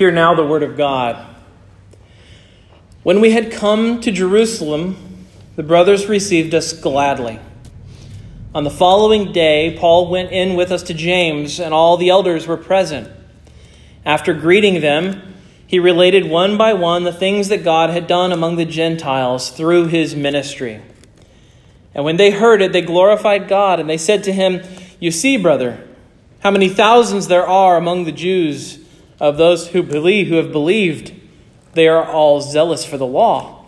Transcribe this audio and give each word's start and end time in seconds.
Hear 0.00 0.10
now 0.10 0.34
the 0.34 0.46
word 0.46 0.62
of 0.62 0.78
God. 0.78 1.26
When 3.02 3.20
we 3.20 3.32
had 3.32 3.52
come 3.52 4.00
to 4.00 4.10
Jerusalem, 4.10 5.26
the 5.56 5.62
brothers 5.62 6.06
received 6.06 6.54
us 6.54 6.72
gladly. 6.72 7.38
On 8.54 8.64
the 8.64 8.70
following 8.70 9.30
day, 9.30 9.76
Paul 9.78 10.08
went 10.08 10.32
in 10.32 10.56
with 10.56 10.72
us 10.72 10.82
to 10.84 10.94
James, 10.94 11.60
and 11.60 11.74
all 11.74 11.98
the 11.98 12.08
elders 12.08 12.46
were 12.46 12.56
present. 12.56 13.10
After 14.06 14.32
greeting 14.32 14.80
them, 14.80 15.34
he 15.66 15.78
related 15.78 16.30
one 16.30 16.56
by 16.56 16.72
one 16.72 17.04
the 17.04 17.12
things 17.12 17.50
that 17.50 17.62
God 17.62 17.90
had 17.90 18.06
done 18.06 18.32
among 18.32 18.56
the 18.56 18.64
Gentiles 18.64 19.50
through 19.50 19.88
his 19.88 20.16
ministry. 20.16 20.80
And 21.94 22.06
when 22.06 22.16
they 22.16 22.30
heard 22.30 22.62
it, 22.62 22.72
they 22.72 22.80
glorified 22.80 23.48
God, 23.48 23.78
and 23.78 23.90
they 23.90 23.98
said 23.98 24.24
to 24.24 24.32
him, 24.32 24.62
You 24.98 25.10
see, 25.10 25.36
brother, 25.36 25.86
how 26.38 26.50
many 26.50 26.70
thousands 26.70 27.28
there 27.28 27.46
are 27.46 27.76
among 27.76 28.04
the 28.04 28.12
Jews 28.12 28.79
of 29.20 29.36
those 29.36 29.68
who 29.68 29.82
believe, 29.82 30.28
who 30.28 30.36
have 30.36 30.50
believed. 30.50 31.12
They 31.74 31.86
are 31.86 32.04
all 32.04 32.40
zealous 32.40 32.84
for 32.84 32.96
the 32.96 33.06
law. 33.06 33.66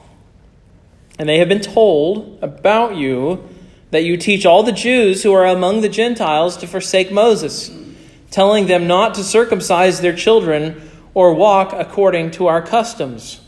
And 1.19 1.29
they 1.29 1.39
have 1.39 1.49
been 1.49 1.61
told 1.61 2.39
about 2.43 2.97
you 2.97 3.49
that 3.91 4.05
you 4.05 4.17
teach 4.17 4.47
all 4.47 4.63
the 4.63 4.73
Jews 4.73 5.23
who 5.23 5.33
are 5.35 5.47
among 5.47 5.83
the 5.83 5.89
Gentiles 5.89 6.57
to 6.57 6.67
forsake 6.67 7.13
Moses, 7.13 7.71
telling 8.31 8.67
them 8.67 8.87
not 8.87 9.15
to 9.15 9.23
circumcise 9.23 10.01
their 10.01 10.17
children 10.17 10.89
or 11.15 11.35
walk 11.35 11.75
according 11.75 12.31
to 12.33 12.47
our 12.47 12.63
customs. 12.63 13.41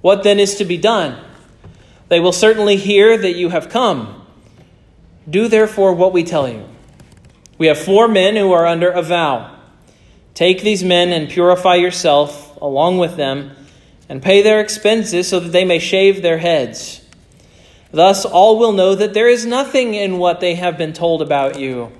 What 0.00 0.22
then 0.22 0.38
is 0.38 0.54
to 0.56 0.64
be 0.64 0.78
done? 0.78 1.22
They 2.08 2.20
will 2.20 2.32
certainly 2.32 2.76
hear 2.76 3.18
that 3.18 3.34
you 3.34 3.48
have 3.48 3.68
come. 3.68 4.24
Do 5.28 5.48
therefore 5.48 5.94
what 5.94 6.12
we 6.12 6.22
tell 6.22 6.48
you. 6.48 6.68
We 7.58 7.66
have 7.66 7.78
four 7.78 8.06
men 8.08 8.36
who 8.36 8.52
are 8.52 8.66
under 8.66 8.90
a 8.90 9.02
vow. 9.02 9.56
Take 10.34 10.62
these 10.62 10.82
men 10.82 11.10
and 11.10 11.28
purify 11.28 11.74
yourself 11.76 12.56
along 12.60 12.98
with 12.98 13.16
them, 13.16 13.50
and 14.08 14.22
pay 14.22 14.42
their 14.42 14.60
expenses 14.60 15.28
so 15.28 15.40
that 15.40 15.50
they 15.50 15.64
may 15.64 15.78
shave 15.78 16.22
their 16.22 16.38
heads. 16.38 17.02
Thus 17.90 18.24
all 18.24 18.58
will 18.58 18.72
know 18.72 18.94
that 18.94 19.14
there 19.14 19.28
is 19.28 19.44
nothing 19.44 19.94
in 19.94 20.18
what 20.18 20.40
they 20.40 20.54
have 20.54 20.78
been 20.78 20.92
told 20.92 21.20
about 21.20 21.58
you, 21.58 21.92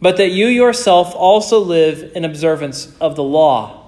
but 0.00 0.16
that 0.16 0.30
you 0.30 0.46
yourself 0.46 1.14
also 1.14 1.60
live 1.60 2.12
in 2.14 2.24
observance 2.24 2.96
of 3.00 3.14
the 3.14 3.22
law. 3.22 3.84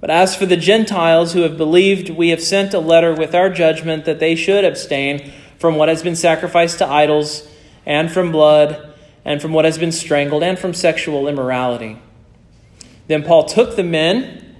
But 0.00 0.10
as 0.10 0.36
for 0.36 0.46
the 0.46 0.56
Gentiles 0.56 1.32
who 1.32 1.42
have 1.42 1.56
believed, 1.56 2.10
we 2.10 2.28
have 2.28 2.42
sent 2.42 2.74
a 2.74 2.78
letter 2.78 3.14
with 3.14 3.34
our 3.34 3.50
judgment 3.50 4.04
that 4.04 4.20
they 4.20 4.36
should 4.36 4.64
abstain 4.64 5.32
from 5.58 5.76
what 5.76 5.88
has 5.88 6.02
been 6.02 6.16
sacrificed 6.16 6.78
to 6.78 6.86
idols, 6.86 7.48
and 7.84 8.10
from 8.10 8.30
blood, 8.32 8.94
and 9.24 9.40
from 9.40 9.52
what 9.52 9.64
has 9.64 9.78
been 9.78 9.92
strangled, 9.92 10.42
and 10.42 10.58
from 10.58 10.74
sexual 10.74 11.26
immorality. 11.26 11.98
Then 13.08 13.22
Paul 13.22 13.44
took 13.44 13.76
the 13.76 13.84
men, 13.84 14.56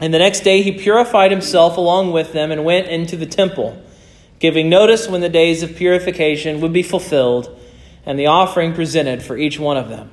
and 0.00 0.12
the 0.12 0.18
next 0.18 0.40
day 0.40 0.62
he 0.62 0.72
purified 0.72 1.30
himself 1.30 1.76
along 1.76 2.12
with 2.12 2.32
them 2.32 2.50
and 2.50 2.64
went 2.64 2.88
into 2.88 3.16
the 3.16 3.26
temple, 3.26 3.82
giving 4.38 4.68
notice 4.68 5.08
when 5.08 5.20
the 5.20 5.28
days 5.28 5.62
of 5.62 5.76
purification 5.76 6.60
would 6.60 6.72
be 6.72 6.82
fulfilled, 6.82 7.58
and 8.04 8.18
the 8.18 8.26
offering 8.26 8.74
presented 8.74 9.22
for 9.22 9.36
each 9.36 9.58
one 9.58 9.76
of 9.76 9.88
them. 9.88 10.10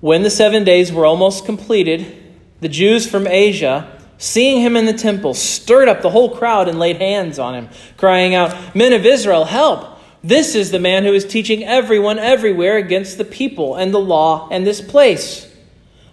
When 0.00 0.22
the 0.22 0.30
seven 0.30 0.64
days 0.64 0.92
were 0.92 1.06
almost 1.06 1.44
completed, 1.44 2.16
the 2.60 2.68
Jews 2.68 3.08
from 3.08 3.26
Asia, 3.26 3.98
seeing 4.18 4.60
him 4.60 4.76
in 4.76 4.86
the 4.86 4.92
temple, 4.92 5.34
stirred 5.34 5.88
up 5.88 6.02
the 6.02 6.10
whole 6.10 6.34
crowd 6.34 6.68
and 6.68 6.78
laid 6.78 6.96
hands 6.96 7.38
on 7.38 7.54
him, 7.54 7.68
crying 7.96 8.34
out, 8.34 8.74
Men 8.74 8.92
of 8.92 9.06
Israel, 9.06 9.44
help! 9.44 9.98
This 10.24 10.54
is 10.54 10.70
the 10.70 10.78
man 10.78 11.02
who 11.02 11.12
is 11.12 11.24
teaching 11.24 11.64
everyone 11.64 12.18
everywhere 12.18 12.76
against 12.76 13.18
the 13.18 13.24
people 13.24 13.74
and 13.74 13.92
the 13.92 13.98
law 13.98 14.48
and 14.50 14.64
this 14.66 14.80
place. 14.80 15.51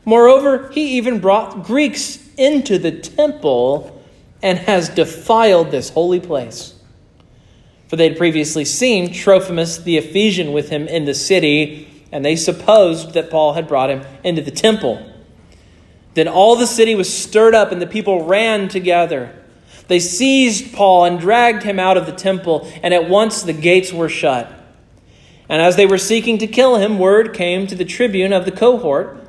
Moreover, 0.09 0.69
he 0.71 0.97
even 0.97 1.19
brought 1.19 1.63
Greeks 1.63 2.17
into 2.35 2.79
the 2.79 2.91
temple 2.91 4.01
and 4.41 4.57
has 4.57 4.89
defiled 4.89 5.69
this 5.69 5.91
holy 5.91 6.19
place. 6.19 6.73
For 7.87 7.95
they 7.95 8.09
had 8.09 8.17
previously 8.17 8.65
seen 8.65 9.13
Trophimus 9.13 9.77
the 9.77 9.97
Ephesian 9.97 10.51
with 10.51 10.69
him 10.69 10.87
in 10.87 11.05
the 11.05 11.13
city, 11.13 12.03
and 12.11 12.25
they 12.25 12.35
supposed 12.35 13.13
that 13.13 13.29
Paul 13.29 13.53
had 13.53 13.67
brought 13.67 13.91
him 13.91 14.01
into 14.23 14.41
the 14.41 14.49
temple. 14.49 14.99
Then 16.15 16.27
all 16.27 16.55
the 16.55 16.65
city 16.65 16.95
was 16.95 17.13
stirred 17.13 17.53
up, 17.53 17.71
and 17.71 17.79
the 17.79 17.85
people 17.85 18.25
ran 18.25 18.67
together. 18.67 19.35
They 19.89 19.99
seized 19.99 20.73
Paul 20.73 21.05
and 21.05 21.19
dragged 21.19 21.61
him 21.61 21.77
out 21.77 21.97
of 21.97 22.07
the 22.07 22.13
temple, 22.13 22.67
and 22.81 22.95
at 22.95 23.07
once 23.07 23.43
the 23.43 23.53
gates 23.53 23.93
were 23.93 24.09
shut. 24.09 24.51
And 25.47 25.61
as 25.61 25.75
they 25.75 25.85
were 25.85 25.99
seeking 25.99 26.39
to 26.39 26.47
kill 26.47 26.77
him, 26.77 26.97
word 26.97 27.31
came 27.35 27.67
to 27.67 27.75
the 27.75 27.85
tribune 27.85 28.33
of 28.33 28.45
the 28.45 28.51
cohort 28.51 29.28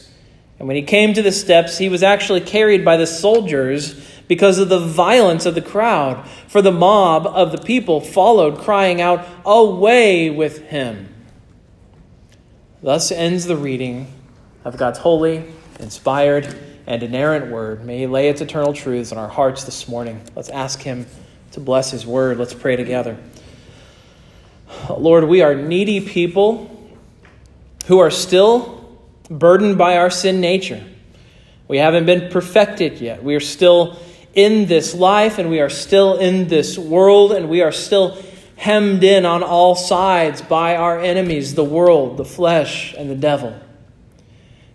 And 0.61 0.67
when 0.67 0.77
he 0.77 0.83
came 0.83 1.15
to 1.15 1.23
the 1.23 1.31
steps, 1.31 1.79
he 1.79 1.89
was 1.89 2.03
actually 2.03 2.41
carried 2.41 2.85
by 2.85 2.95
the 2.95 3.07
soldiers 3.07 3.95
because 4.27 4.59
of 4.59 4.69
the 4.69 4.77
violence 4.77 5.47
of 5.47 5.55
the 5.55 5.61
crowd. 5.61 6.23
For 6.47 6.61
the 6.61 6.71
mob 6.71 7.25
of 7.25 7.51
the 7.51 7.57
people 7.57 7.99
followed, 7.99 8.59
crying 8.59 9.01
out, 9.01 9.27
Away 9.43 10.29
with 10.29 10.59
him! 10.65 11.09
Thus 12.83 13.11
ends 13.11 13.45
the 13.45 13.57
reading 13.57 14.13
of 14.63 14.77
God's 14.77 14.99
holy, 14.99 15.51
inspired, 15.79 16.55
and 16.85 17.01
inerrant 17.01 17.51
word. 17.51 17.83
May 17.83 17.97
he 17.97 18.05
lay 18.05 18.29
its 18.29 18.41
eternal 18.41 18.71
truths 18.71 19.11
on 19.11 19.17
our 19.17 19.29
hearts 19.29 19.63
this 19.63 19.87
morning. 19.87 20.21
Let's 20.35 20.49
ask 20.49 20.79
him 20.79 21.07
to 21.53 21.59
bless 21.59 21.89
his 21.89 22.05
word. 22.05 22.37
Let's 22.37 22.53
pray 22.53 22.75
together. 22.75 23.17
Lord, 24.95 25.23
we 25.23 25.41
are 25.41 25.55
needy 25.55 26.01
people 26.01 26.87
who 27.87 27.97
are 27.97 28.11
still 28.11 28.80
burdened 29.31 29.77
by 29.77 29.97
our 29.97 30.09
sin 30.09 30.41
nature. 30.41 30.83
We 31.67 31.77
haven't 31.77 32.05
been 32.05 32.29
perfected 32.29 32.99
yet. 32.99 33.23
We 33.23 33.35
are 33.35 33.39
still 33.39 33.97
in 34.33 34.67
this 34.67 34.93
life 34.93 35.37
and 35.37 35.49
we 35.49 35.61
are 35.61 35.69
still 35.69 36.17
in 36.17 36.47
this 36.47 36.77
world 36.77 37.31
and 37.31 37.49
we 37.49 37.61
are 37.61 37.71
still 37.71 38.17
hemmed 38.57 39.03
in 39.03 39.25
on 39.25 39.41
all 39.41 39.75
sides 39.75 40.41
by 40.41 40.75
our 40.75 40.99
enemies, 40.99 41.55
the 41.55 41.63
world, 41.63 42.17
the 42.17 42.25
flesh, 42.25 42.93
and 42.97 43.09
the 43.09 43.15
devil. 43.15 43.57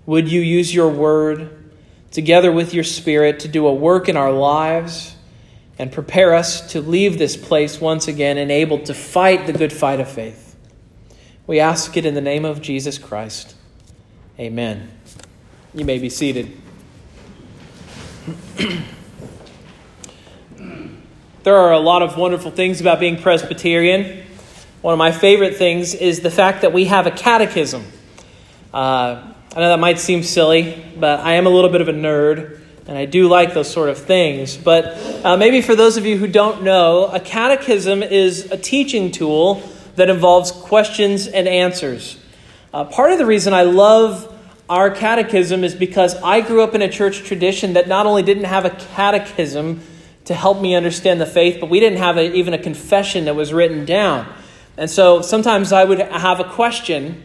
Would 0.07 0.31
you 0.31 0.41
use 0.41 0.75
your 0.75 0.89
word 0.89 1.71
together 2.11 2.51
with 2.51 2.73
your 2.73 2.85
spirit 2.85 3.41
to 3.41 3.49
do 3.49 3.67
a 3.67 3.75
work 3.75 4.09
in 4.09 4.17
our 4.17 4.33
lives 4.33 5.15
and 5.79 5.93
prepare 5.93 6.35
us 6.35 6.73
to 6.73 6.81
leave 6.81 7.19
this 7.19 7.37
place 7.37 7.81
once 7.81 8.09
again 8.09 8.39
and 8.39 8.51
able 8.51 8.79
to 8.85 8.95
fight 8.95 9.47
the 9.47 9.53
good 9.53 9.73
fight 9.73 10.01
of 10.01 10.09
faith? 10.09 10.57
We 11.47 11.61
ask 11.61 11.97
it 11.97 12.07
in 12.07 12.15
the 12.15 12.21
name 12.21 12.45
of 12.45 12.63
Jesus 12.63 12.99
Christ. 12.99 13.56
Amen. 14.39 14.91
You 15.73 15.87
may 15.87 15.99
be 15.99 16.11
seated. 16.11 16.61
there 21.43 21.57
are 21.57 21.73
a 21.73 21.79
lot 21.79 22.03
of 22.03 22.19
wonderful 22.19 22.51
things 22.51 22.79
about 22.83 23.01
being 23.01 23.17
Presbyterian. 23.17 24.27
One 24.83 24.93
of 24.93 24.99
my 24.99 25.11
favorite 25.11 25.57
things 25.57 25.95
is 25.95 26.21
the 26.21 26.31
fact 26.31 26.61
that 26.61 26.75
we 26.75 26.85
have 26.85 27.07
a 27.07 27.11
catechism. 27.11 27.87
Uh, 28.75 29.33
I 29.55 29.61
know 29.61 29.69
that 29.71 29.81
might 29.81 29.99
seem 29.99 30.23
silly, 30.23 30.85
but 31.01 31.21
I 31.21 31.37
am 31.37 31.47
a 31.47 31.51
little 31.51 31.71
bit 31.71 31.81
of 31.81 31.89
a 31.89 31.95
nerd, 31.95 32.61
and 32.87 32.99
I 32.99 33.07
do 33.07 33.29
like 33.29 33.55
those 33.55 33.71
sort 33.71 33.89
of 33.89 33.97
things. 33.97 34.59
But 34.59 34.99
uh, 35.25 35.39
maybe 35.39 35.63
for 35.63 35.75
those 35.75 35.97
of 35.97 36.05
you 36.05 36.19
who 36.19 36.27
don't 36.27 36.63
know, 36.63 37.07
a 37.07 37.21
catechism 37.21 38.03
is 38.03 38.53
a 38.53 38.59
teaching 38.59 39.13
tool 39.13 39.63
that 39.95 40.11
involves 40.11 40.51
questions 40.53 41.27
and 41.27 41.49
answers. 41.49 42.19
Uh, 42.77 42.85
part 42.85 43.11
of 43.11 43.17
the 43.17 43.25
reason 43.25 43.55
I 43.55 43.63
love 43.63 44.31
our 44.69 44.91
catechism 44.91 45.65
is 45.65 45.75
because 45.75 46.15
I 46.17 46.43
grew 46.43 46.63
up 46.63 46.75
in 46.75 46.83
a 46.83 46.91
church 46.91 47.23
tradition 47.23 47.73
that 47.73 47.89
not 47.89 48.05
only 48.05 48.23
didn't 48.23 48.45
have 48.45 48.67
a 48.67 48.71
catechism 48.95 49.81
to 50.27 50.35
help 50.35 50.61
me 50.61 50.75
understand 50.75 51.19
the 51.19 51.25
faith, 51.25 51.57
but 51.59 51.71
we 51.71 51.81
didn't 51.81 52.01
have 52.01 52.19
a, 52.19 52.35
even 52.35 52.53
a 52.53 52.59
confession 52.59 53.25
that 53.25 53.35
was 53.35 53.51
written 53.51 53.87
down. 53.87 54.31
And 54.77 54.91
so 54.91 55.23
sometimes 55.23 55.73
I 55.73 55.85
would 55.85 56.01
have 56.01 56.39
a 56.39 56.45
question, 56.45 57.25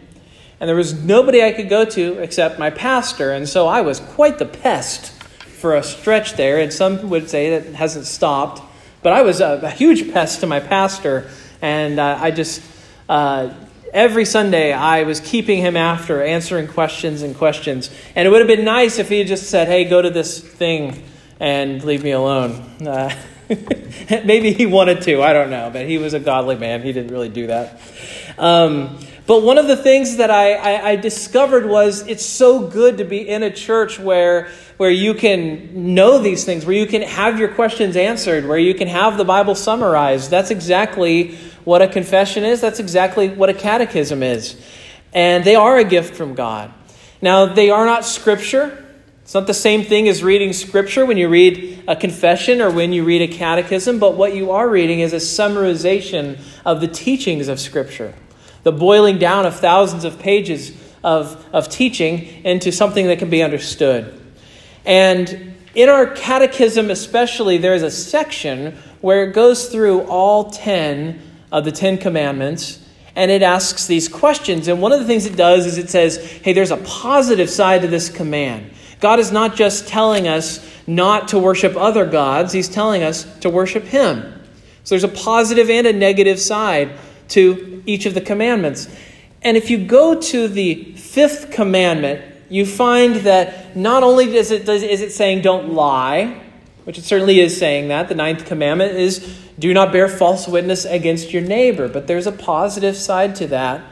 and 0.61 0.69
there 0.69 0.75
was 0.77 0.93
nobody 0.93 1.43
I 1.43 1.51
could 1.51 1.67
go 1.67 1.83
to 1.83 2.19
except 2.19 2.57
my 2.57 2.69
pastor. 2.69 3.33
And 3.33 3.49
so 3.49 3.67
I 3.67 3.81
was 3.81 3.99
quite 3.99 4.39
the 4.39 4.45
pest 4.45 5.11
for 5.11 5.75
a 5.75 5.83
stretch 5.83 6.35
there. 6.35 6.61
And 6.61 6.71
some 6.71 7.09
would 7.09 7.29
say 7.29 7.59
that 7.59 7.75
hasn't 7.75 8.05
stopped. 8.05 8.61
But 9.03 9.11
I 9.11 9.21
was 9.21 9.41
a, 9.41 9.59
a 9.63 9.69
huge 9.69 10.13
pest 10.13 10.39
to 10.39 10.47
my 10.47 10.61
pastor. 10.61 11.29
And 11.61 11.99
uh, 11.99 12.19
I 12.21 12.31
just. 12.31 12.61
Uh, 13.09 13.53
every 13.93 14.25
Sunday 14.25 14.73
I 14.73 15.03
was 15.03 15.19
keeping 15.19 15.59
him 15.59 15.75
after, 15.77 16.23
answering 16.23 16.67
questions 16.67 17.21
and 17.21 17.35
questions. 17.35 17.89
And 18.15 18.27
it 18.27 18.31
would 18.31 18.39
have 18.39 18.47
been 18.47 18.65
nice 18.65 18.99
if 18.99 19.09
he 19.09 19.19
had 19.19 19.27
just 19.27 19.49
said, 19.49 19.67
hey, 19.67 19.85
go 19.85 20.01
to 20.01 20.09
this 20.09 20.39
thing 20.39 21.03
and 21.39 21.83
leave 21.83 22.03
me 22.03 22.11
alone. 22.11 22.51
Uh, 22.85 23.15
maybe 24.25 24.53
he 24.53 24.65
wanted 24.65 25.01
to, 25.03 25.21
I 25.21 25.33
don't 25.33 25.49
know, 25.49 25.69
but 25.71 25.87
he 25.87 25.97
was 25.97 26.13
a 26.13 26.19
godly 26.19 26.55
man. 26.55 26.81
He 26.81 26.93
didn't 26.93 27.11
really 27.11 27.29
do 27.29 27.47
that. 27.47 27.81
Um, 28.37 28.99
but 29.27 29.43
one 29.43 29.57
of 29.57 29.67
the 29.67 29.77
things 29.77 30.17
that 30.17 30.31
I, 30.31 30.53
I, 30.53 30.89
I, 30.89 30.95
discovered 30.95 31.67
was 31.67 32.05
it's 32.07 32.25
so 32.25 32.67
good 32.67 32.97
to 32.97 33.05
be 33.05 33.27
in 33.27 33.43
a 33.43 33.51
church 33.51 33.99
where, 33.99 34.49
where 34.77 34.89
you 34.89 35.13
can 35.13 35.93
know 35.93 36.17
these 36.17 36.43
things, 36.43 36.65
where 36.65 36.75
you 36.75 36.87
can 36.87 37.03
have 37.03 37.39
your 37.39 37.49
questions 37.49 37.95
answered, 37.95 38.47
where 38.47 38.57
you 38.57 38.73
can 38.73 38.87
have 38.87 39.17
the 39.17 39.25
Bible 39.25 39.53
summarized. 39.53 40.31
That's 40.31 40.49
exactly 40.49 41.35
what 41.65 41.83
a 41.83 41.87
confession 41.87 42.43
is. 42.43 42.61
That's 42.61 42.79
exactly 42.79 43.29
what 43.29 43.49
a 43.49 43.53
catechism 43.53 44.23
is. 44.23 44.59
And 45.13 45.43
they 45.43 45.55
are 45.55 45.77
a 45.77 45.83
gift 45.83 46.15
from 46.15 46.33
God. 46.33 46.73
Now, 47.21 47.45
they 47.45 47.69
are 47.69 47.85
not 47.85 48.05
scripture. 48.05 48.85
It's 49.21 49.35
not 49.35 49.45
the 49.45 49.53
same 49.53 49.83
thing 49.83 50.07
as 50.07 50.23
reading 50.23 50.51
scripture 50.51 51.05
when 51.05 51.17
you 51.17 51.29
read 51.29 51.83
a 51.87 51.95
confession 51.95 52.59
or 52.59 52.71
when 52.71 52.91
you 52.91 53.03
read 53.03 53.21
a 53.21 53.31
catechism, 53.31 53.99
but 53.99 54.15
what 54.15 54.33
you 54.33 54.51
are 54.51 54.67
reading 54.67 55.01
is 55.01 55.13
a 55.13 55.17
summarization 55.17 56.39
of 56.65 56.81
the 56.81 56.87
teachings 56.87 57.47
of 57.47 57.59
scripture 57.59 58.15
the 58.63 58.71
boiling 58.71 59.17
down 59.17 59.45
of 59.45 59.55
thousands 59.55 60.03
of 60.03 60.19
pages 60.19 60.71
of, 61.03 61.45
of 61.51 61.69
teaching 61.69 62.43
into 62.45 62.71
something 62.71 63.07
that 63.07 63.19
can 63.19 63.29
be 63.29 63.41
understood. 63.41 64.19
And 64.85 65.55
in 65.73 65.89
our 65.89 66.07
catechism, 66.07 66.89
especially, 66.89 67.57
there 67.57 67.73
is 67.73 67.83
a 67.83 67.91
section 67.91 68.77
where 69.01 69.23
it 69.23 69.33
goes 69.33 69.69
through 69.69 70.01
all 70.01 70.51
10 70.51 71.19
of 71.51 71.65
the 71.65 71.71
Ten 71.71 71.97
Commandments 71.97 72.79
and 73.15 73.29
it 73.29 73.41
asks 73.41 73.87
these 73.87 74.07
questions. 74.07 74.67
And 74.67 74.81
one 74.81 74.91
of 74.91 74.99
the 74.99 75.05
things 75.05 75.25
it 75.25 75.35
does 75.35 75.65
is 75.65 75.77
it 75.77 75.89
says, 75.89 76.17
hey, 76.43 76.53
there's 76.53 76.71
a 76.71 76.77
positive 76.77 77.49
side 77.49 77.81
to 77.81 77.87
this 77.87 78.09
command. 78.09 78.71
God 78.99 79.19
is 79.19 79.31
not 79.31 79.55
just 79.55 79.87
telling 79.87 80.27
us 80.27 80.65
not 80.87 81.29
to 81.29 81.39
worship 81.39 81.75
other 81.75 82.05
gods, 82.05 82.53
He's 82.53 82.69
telling 82.69 83.03
us 83.03 83.25
to 83.39 83.49
worship 83.49 83.83
Him. 83.83 84.41
So 84.83 84.95
there's 84.95 85.03
a 85.03 85.07
positive 85.09 85.69
and 85.69 85.87
a 85.87 85.93
negative 85.93 86.39
side 86.39 86.91
to 87.31 87.83
each 87.85 88.05
of 88.05 88.13
the 88.13 88.21
commandments. 88.21 88.87
And 89.41 89.57
if 89.57 89.69
you 89.69 89.85
go 89.85 90.19
to 90.19 90.47
the 90.47 90.93
fifth 90.95 91.51
commandment, 91.51 92.23
you 92.49 92.65
find 92.65 93.15
that 93.17 93.75
not 93.75 94.03
only 94.03 94.27
does 94.27 94.51
it, 94.51 94.65
does, 94.65 94.83
is 94.83 95.01
it 95.01 95.11
saying 95.11 95.41
don't 95.41 95.73
lie, 95.73 96.41
which 96.83 96.97
it 96.97 97.03
certainly 97.03 97.39
is 97.39 97.57
saying 97.57 97.87
that, 97.87 98.09
the 98.09 98.15
ninth 98.15 98.45
commandment 98.45 98.93
is 98.93 99.37
do 99.57 99.73
not 99.73 99.91
bear 99.91 100.07
false 100.07 100.47
witness 100.47 100.85
against 100.85 101.31
your 101.31 101.41
neighbor, 101.41 101.87
but 101.87 102.07
there's 102.07 102.27
a 102.27 102.31
positive 102.31 102.95
side 102.95 103.35
to 103.35 103.47
that. 103.47 103.83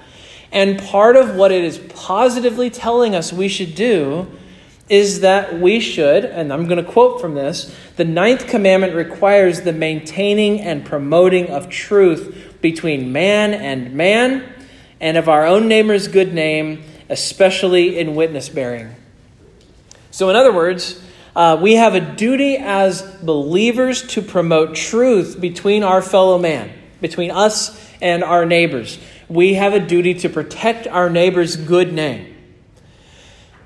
And 0.51 0.79
part 0.79 1.15
of 1.15 1.35
what 1.35 1.51
it 1.51 1.63
is 1.63 1.77
positively 1.77 2.69
telling 2.69 3.15
us 3.15 3.31
we 3.31 3.47
should 3.47 3.75
do 3.75 4.27
is 4.89 5.19
that 5.19 5.59
we 5.59 5.79
should, 5.79 6.25
and 6.25 6.51
I'm 6.51 6.67
going 6.67 6.83
to 6.83 6.91
quote 6.91 7.21
from 7.21 7.35
this 7.35 7.75
the 7.95 8.05
ninth 8.05 8.47
commandment 8.47 8.95
requires 8.95 9.61
the 9.61 9.73
maintaining 9.73 10.61
and 10.61 10.83
promoting 10.83 11.47
of 11.47 11.69
truth 11.69 12.48
between 12.61 13.11
man 13.11 13.53
and 13.53 13.93
man, 13.93 14.53
and 14.99 15.17
of 15.17 15.29
our 15.29 15.45
own 15.45 15.67
neighbor's 15.67 16.07
good 16.07 16.33
name, 16.33 16.83
especially 17.09 17.97
in 17.97 18.15
witness 18.15 18.49
bearing. 18.49 18.95
So, 20.11 20.29
in 20.29 20.35
other 20.35 20.51
words, 20.51 21.01
uh, 21.35 21.57
we 21.61 21.75
have 21.75 21.95
a 21.95 22.01
duty 22.01 22.57
as 22.57 23.01
believers 23.01 24.05
to 24.07 24.21
promote 24.21 24.75
truth 24.75 25.39
between 25.39 25.83
our 25.83 26.01
fellow 26.01 26.37
man, 26.37 26.71
between 26.99 27.31
us 27.31 27.79
and 28.01 28.23
our 28.23 28.45
neighbors. 28.45 28.99
We 29.29 29.53
have 29.53 29.73
a 29.73 29.79
duty 29.79 30.15
to 30.15 30.29
protect 30.29 30.87
our 30.87 31.09
neighbor's 31.09 31.55
good 31.55 31.93
name. 31.93 32.28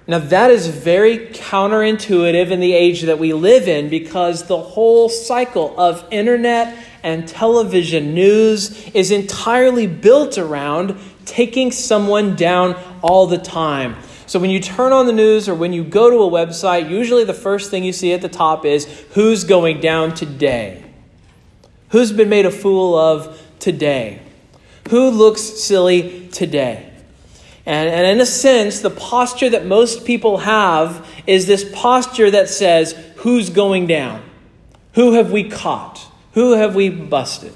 Now, 0.06 0.20
that 0.20 0.52
is 0.52 0.68
very 0.68 1.18
counterintuitive 1.18 2.52
in 2.52 2.60
the 2.60 2.74
age 2.74 3.04
that 3.04 3.20
we 3.20 3.32
live 3.32 3.70
in 3.70 3.90
because 3.90 4.48
the 4.48 4.60
whole 4.60 5.08
cycle 5.08 5.80
of 5.80 6.06
internet 6.12 6.78
and 7.04 7.26
television 7.26 8.14
news 8.14 8.90
is 8.90 9.12
entirely 9.12 9.88
built 9.88 10.38
around 10.38 11.00
taking 11.26 11.72
someone 11.72 12.36
down 12.36 12.76
all 13.02 13.28
the 13.28 13.38
time. 13.38 13.96
So 14.26 14.40
when 14.40 14.50
you 14.50 14.60
turn 14.60 14.92
on 14.92 15.06
the 15.06 15.14
news 15.14 15.48
or 15.48 15.56
when 15.56 15.72
you 15.72 15.86
go 15.86 16.10
to 16.10 16.18
a 16.18 16.30
website, 16.30 16.90
usually 16.90 17.24
the 17.24 17.34
first 17.34 17.72
thing 17.72 17.86
you 17.86 17.94
see 17.94 18.14
at 18.14 18.22
the 18.22 18.30
top 18.30 18.66
is 18.66 18.86
who's 19.12 19.46
going 19.46 19.80
down 19.80 20.16
today? 20.16 20.84
Who's 21.90 22.12
been 22.12 22.30
made 22.30 22.46
a 22.46 22.52
fool 22.52 22.98
of 22.98 23.42
today? 23.60 24.22
Who 24.90 25.10
looks 25.12 25.42
silly 25.42 26.28
today? 26.30 26.93
And, 27.66 27.90
and 27.90 28.06
in 28.06 28.20
a 28.20 28.26
sense, 28.26 28.82
the 28.82 28.90
posture 28.90 29.50
that 29.50 29.66
most 29.66 30.06
people 30.06 30.40
have 30.40 31.08
is 31.26 31.48
this 31.48 31.70
posture 31.74 32.30
that 32.32 32.50
says, 32.50 32.94
Who's 33.18 33.50
going 33.50 33.88
down? 33.88 34.22
Who 34.96 35.14
have 35.14 35.32
we 35.32 35.50
caught? 35.50 36.06
Who 36.34 36.54
have 36.54 36.76
we 36.76 36.90
busted? 36.90 37.54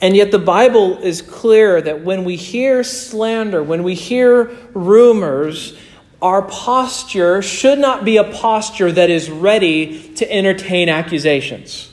And 0.00 0.16
yet, 0.16 0.32
the 0.32 0.38
Bible 0.38 0.98
is 0.98 1.22
clear 1.22 1.80
that 1.80 2.02
when 2.02 2.24
we 2.24 2.36
hear 2.36 2.82
slander, 2.82 3.62
when 3.62 3.84
we 3.84 3.94
hear 3.94 4.50
rumors, 4.74 5.76
our 6.20 6.42
posture 6.42 7.42
should 7.42 7.78
not 7.78 8.04
be 8.04 8.16
a 8.16 8.24
posture 8.24 8.90
that 8.90 9.10
is 9.10 9.30
ready 9.30 10.12
to 10.14 10.32
entertain 10.32 10.88
accusations. 10.88 11.91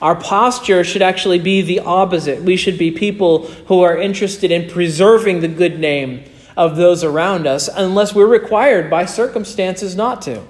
Our 0.00 0.14
posture 0.14 0.84
should 0.84 1.02
actually 1.02 1.38
be 1.38 1.62
the 1.62 1.80
opposite. 1.80 2.42
We 2.42 2.56
should 2.56 2.78
be 2.78 2.90
people 2.90 3.46
who 3.66 3.82
are 3.82 3.96
interested 3.96 4.50
in 4.50 4.68
preserving 4.68 5.40
the 5.40 5.48
good 5.48 5.78
name 5.78 6.24
of 6.56 6.76
those 6.76 7.04
around 7.04 7.46
us, 7.46 7.68
unless 7.68 8.14
we're 8.14 8.26
required 8.26 8.90
by 8.90 9.04
circumstances 9.06 9.96
not 9.96 10.22
to. 10.22 10.42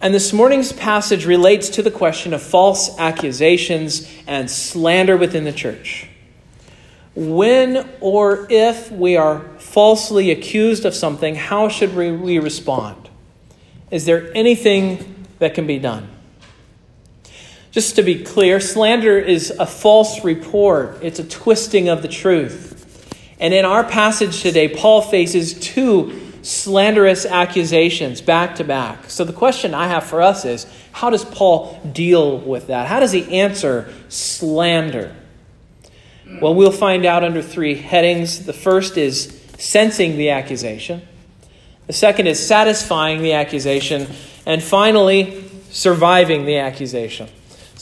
And 0.00 0.12
this 0.12 0.32
morning's 0.32 0.72
passage 0.72 1.26
relates 1.26 1.68
to 1.70 1.82
the 1.82 1.90
question 1.90 2.34
of 2.34 2.42
false 2.42 2.98
accusations 2.98 4.10
and 4.26 4.50
slander 4.50 5.16
within 5.16 5.44
the 5.44 5.52
church. 5.52 6.08
When 7.14 7.88
or 8.00 8.46
if 8.50 8.90
we 8.90 9.16
are 9.16 9.40
falsely 9.58 10.30
accused 10.30 10.84
of 10.84 10.94
something, 10.94 11.36
how 11.36 11.68
should 11.68 11.94
we 11.94 12.38
respond? 12.38 13.10
Is 13.92 14.04
there 14.06 14.32
anything 14.34 15.26
that 15.38 15.54
can 15.54 15.66
be 15.66 15.78
done? 15.78 16.08
Just 17.72 17.96
to 17.96 18.02
be 18.02 18.22
clear, 18.22 18.60
slander 18.60 19.18
is 19.18 19.50
a 19.50 19.64
false 19.64 20.22
report, 20.22 20.98
it's 21.02 21.18
a 21.18 21.24
twisting 21.24 21.88
of 21.88 22.02
the 22.02 22.08
truth. 22.08 22.68
And 23.40 23.54
in 23.54 23.64
our 23.64 23.82
passage 23.82 24.42
today, 24.42 24.68
Paul 24.68 25.00
faces 25.00 25.54
two 25.58 26.20
slanderous 26.42 27.24
accusations 27.24 28.20
back 28.20 28.56
to 28.56 28.64
back. 28.64 29.08
So 29.08 29.24
the 29.24 29.32
question 29.32 29.72
I 29.72 29.88
have 29.88 30.04
for 30.04 30.20
us 30.20 30.44
is 30.44 30.66
how 30.92 31.08
does 31.08 31.24
Paul 31.24 31.80
deal 31.92 32.38
with 32.38 32.66
that? 32.66 32.88
How 32.88 33.00
does 33.00 33.12
he 33.12 33.40
answer 33.40 33.92
slander? 34.10 35.16
Well, 36.42 36.54
we'll 36.54 36.72
find 36.72 37.06
out 37.06 37.24
under 37.24 37.40
three 37.40 37.74
headings. 37.74 38.44
The 38.44 38.52
first 38.52 38.98
is 38.98 39.40
sensing 39.58 40.18
the 40.18 40.30
accusation, 40.30 41.02
the 41.86 41.92
second 41.94 42.26
is 42.26 42.44
satisfying 42.44 43.22
the 43.22 43.32
accusation, 43.32 44.08
and 44.44 44.62
finally, 44.62 45.44
surviving 45.70 46.44
the 46.44 46.58
accusation. 46.58 47.28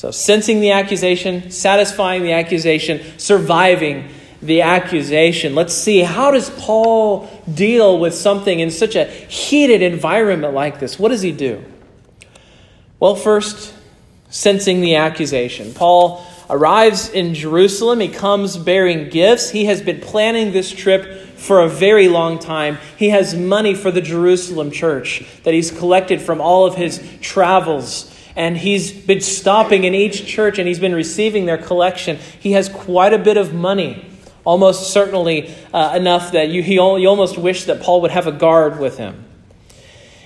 So, 0.00 0.10
sensing 0.10 0.60
the 0.60 0.70
accusation, 0.70 1.50
satisfying 1.50 2.22
the 2.22 2.32
accusation, 2.32 3.02
surviving 3.18 4.08
the 4.40 4.62
accusation. 4.62 5.54
Let's 5.54 5.74
see, 5.74 5.98
how 5.98 6.30
does 6.30 6.48
Paul 6.48 7.28
deal 7.52 7.98
with 7.98 8.14
something 8.14 8.60
in 8.60 8.70
such 8.70 8.96
a 8.96 9.04
heated 9.04 9.82
environment 9.82 10.54
like 10.54 10.80
this? 10.80 10.98
What 10.98 11.10
does 11.10 11.20
he 11.20 11.32
do? 11.32 11.62
Well, 12.98 13.14
first, 13.14 13.74
sensing 14.30 14.80
the 14.80 14.94
accusation. 14.94 15.74
Paul 15.74 16.24
arrives 16.48 17.10
in 17.10 17.34
Jerusalem. 17.34 18.00
He 18.00 18.08
comes 18.08 18.56
bearing 18.56 19.10
gifts. 19.10 19.50
He 19.50 19.66
has 19.66 19.82
been 19.82 20.00
planning 20.00 20.52
this 20.52 20.70
trip 20.70 21.36
for 21.36 21.60
a 21.60 21.68
very 21.68 22.08
long 22.08 22.38
time. 22.38 22.78
He 22.96 23.10
has 23.10 23.34
money 23.34 23.74
for 23.74 23.90
the 23.90 24.00
Jerusalem 24.00 24.70
church 24.70 25.26
that 25.42 25.52
he's 25.52 25.70
collected 25.70 26.22
from 26.22 26.40
all 26.40 26.64
of 26.64 26.76
his 26.76 27.06
travels. 27.20 28.16
And 28.40 28.56
he's 28.56 28.90
been 28.90 29.20
stopping 29.20 29.84
in 29.84 29.94
each 29.94 30.26
church 30.26 30.58
and 30.58 30.66
he's 30.66 30.78
been 30.78 30.94
receiving 30.94 31.44
their 31.44 31.58
collection. 31.58 32.16
He 32.16 32.52
has 32.52 32.70
quite 32.70 33.12
a 33.12 33.18
bit 33.18 33.36
of 33.36 33.52
money 33.52 34.06
almost 34.44 34.94
certainly 34.94 35.54
uh, 35.74 35.92
enough 35.94 36.32
that 36.32 36.48
you, 36.48 36.62
he, 36.62 36.76
you 36.76 37.06
almost 37.06 37.36
wish 37.36 37.64
that 37.64 37.82
Paul 37.82 38.00
would 38.00 38.10
have 38.12 38.26
a 38.26 38.32
guard 38.32 38.80
with 38.80 38.96
him. 38.96 39.26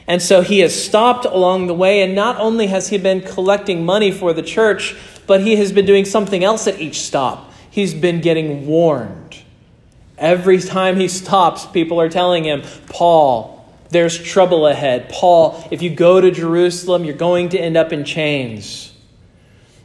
And 0.07 0.23
so 0.23 0.43
he 0.43 0.61
has 0.61 0.81
stopped 0.81 1.25
along 1.25 1.67
the 1.67 1.75
way, 1.75 2.03
and 2.03 2.15
not 2.15 2.39
only 2.39 2.69
has 2.69 2.91
he 2.91 2.99
been 2.99 3.21
collecting 3.21 3.85
money 3.85 4.13
for 4.13 4.33
the 4.33 4.43
church, 4.43 4.95
but 5.27 5.41
he 5.41 5.57
has 5.57 5.73
been 5.73 5.85
doing 5.85 6.05
something 6.05 6.45
else 6.45 6.69
at 6.69 6.81
each 6.81 7.01
stop. 7.01 7.53
He's 7.69 7.95
been 7.95 8.21
getting 8.21 8.65
warned. 8.69 9.43
Every 10.19 10.61
time 10.61 11.01
he 11.01 11.09
stops, 11.09 11.67
people 11.67 12.01
are 12.01 12.09
telling 12.09 12.45
him, 12.45 12.63
Paul, 12.87 13.54
there's 13.91 14.21
trouble 14.21 14.67
ahead. 14.67 15.09
Paul, 15.09 15.67
if 15.71 15.83
you 15.83 15.91
go 15.91 16.21
to 16.21 16.31
Jerusalem, 16.31 17.05
you're 17.05 17.15
going 17.15 17.51
to 17.51 17.59
end 17.59 17.77
up 17.77 17.93
in 17.93 18.05
chains. 18.05 18.93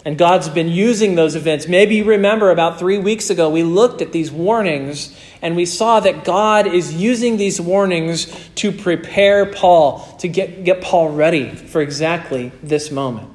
And 0.05 0.17
God's 0.17 0.47
been 0.47 0.69
using 0.69 1.15
those 1.15 1.35
events. 1.35 1.67
Maybe 1.67 1.95
you 1.95 2.05
remember 2.05 2.51
about 2.51 2.79
three 2.79 2.97
weeks 2.97 3.29
ago, 3.29 3.49
we 3.49 3.63
looked 3.63 4.01
at 4.01 4.11
these 4.11 4.31
warnings 4.31 5.15
and 5.41 5.55
we 5.55 5.65
saw 5.65 5.99
that 5.99 6.23
God 6.23 6.67
is 6.67 6.93
using 6.93 7.37
these 7.37 7.59
warnings 7.59 8.25
to 8.55 8.71
prepare 8.71 9.45
Paul, 9.45 9.99
to 10.19 10.27
get, 10.27 10.63
get 10.63 10.81
Paul 10.81 11.09
ready 11.09 11.53
for 11.53 11.81
exactly 11.81 12.51
this 12.63 12.91
moment. 12.91 13.29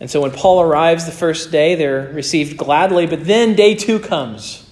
And 0.00 0.10
so 0.10 0.20
when 0.20 0.32
Paul 0.32 0.60
arrives 0.60 1.06
the 1.06 1.12
first 1.12 1.52
day, 1.52 1.76
they're 1.76 2.10
received 2.12 2.56
gladly, 2.56 3.06
but 3.06 3.24
then 3.24 3.54
day 3.54 3.74
two 3.76 4.00
comes. 4.00 4.63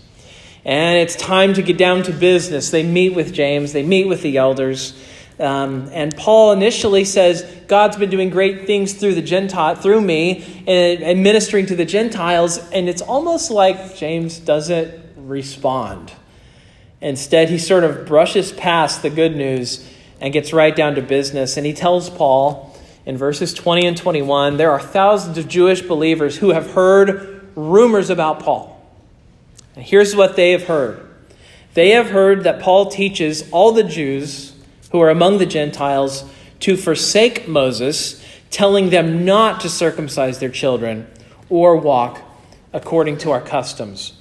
And 0.65 0.99
it's 0.99 1.17
time 1.17 1.55
to 1.55 1.63
get 1.63 1.77
down 1.77 2.05
to 2.05 2.13
business. 2.13 2.71
They 2.71 2.85
meet 2.85 3.15
with 3.15 3.33
James, 3.33 3.73
they 3.73 3.83
meet 3.83 4.07
with 4.07 4.23
the 4.23 4.37
elders. 4.37 4.95
Um, 5.41 5.89
and 5.93 6.17
Paul 6.17 6.53
initially 6.53 7.05
says, 7.05 7.43
God's 7.67 7.97
been 7.97 8.11
doing 8.11 8.31
great 8.31 8.67
things 8.67 8.93
through 8.93 9.15
the 9.15 9.23
Gentile, 9.23 9.75
through 9.75 10.01
me, 10.01 10.65
and, 10.67 11.03
and 11.03 11.23
ministering 11.23 11.67
to 11.67 11.75
the 11.75 11.85
Gentiles. 11.85 12.59
And 12.71 12.89
it's 12.89 13.03
almost 13.03 13.51
like 13.51 13.97
James 13.97 14.39
doesn't 14.39 14.95
respond. 15.17 16.13
Instead, 17.01 17.51
he 17.51 17.59
sort 17.59 17.83
of 17.83 18.07
brushes 18.07 18.53
past 18.53 19.03
the 19.03 19.11
good 19.11 19.35
news 19.35 19.89
and 20.21 20.33
gets 20.33 20.53
right 20.53 20.77
down 20.77 20.95
to 20.95 21.03
business. 21.03 21.57
And 21.57 21.67
he 21.67 21.73
tells 21.73 22.09
Paul 22.09 22.79
in 23.05 23.17
verses 23.17 23.53
20 23.53 23.87
and 23.87 23.97
21 23.97 24.57
there 24.57 24.71
are 24.71 24.81
thousands 24.81 25.37
of 25.37 25.49
Jewish 25.49 25.83
believers 25.83 26.37
who 26.37 26.51
have 26.51 26.71
heard 26.71 27.51
rumors 27.57 28.11
about 28.11 28.41
Paul. 28.41 28.72
And 29.75 29.85
here's 29.85 30.15
what 30.15 30.37
they 30.37 30.53
have 30.53 30.65
heard 30.65 31.09
they 31.75 31.91
have 31.91 32.11
heard 32.11 32.45
that 32.45 32.61
Paul 32.61 32.87
teaches 32.87 33.49
all 33.51 33.73
the 33.73 33.85
Jews 33.85 34.53
who 34.91 35.01
are 35.01 35.11
among 35.11 35.39
the 35.39 35.47
Gentiles 35.47 36.25
to 36.61 36.77
forsake 36.77 37.49
Moses, 37.49 38.23
telling 38.51 38.91
them 38.91 39.25
not 39.25 39.61
to 39.61 39.69
circumcise 39.69 40.39
their 40.39 40.51
children 40.51 41.11
or 41.49 41.77
walk 41.77 42.21
according 42.73 43.19
to 43.19 43.31
our 43.31 43.41
customs. 43.41 44.13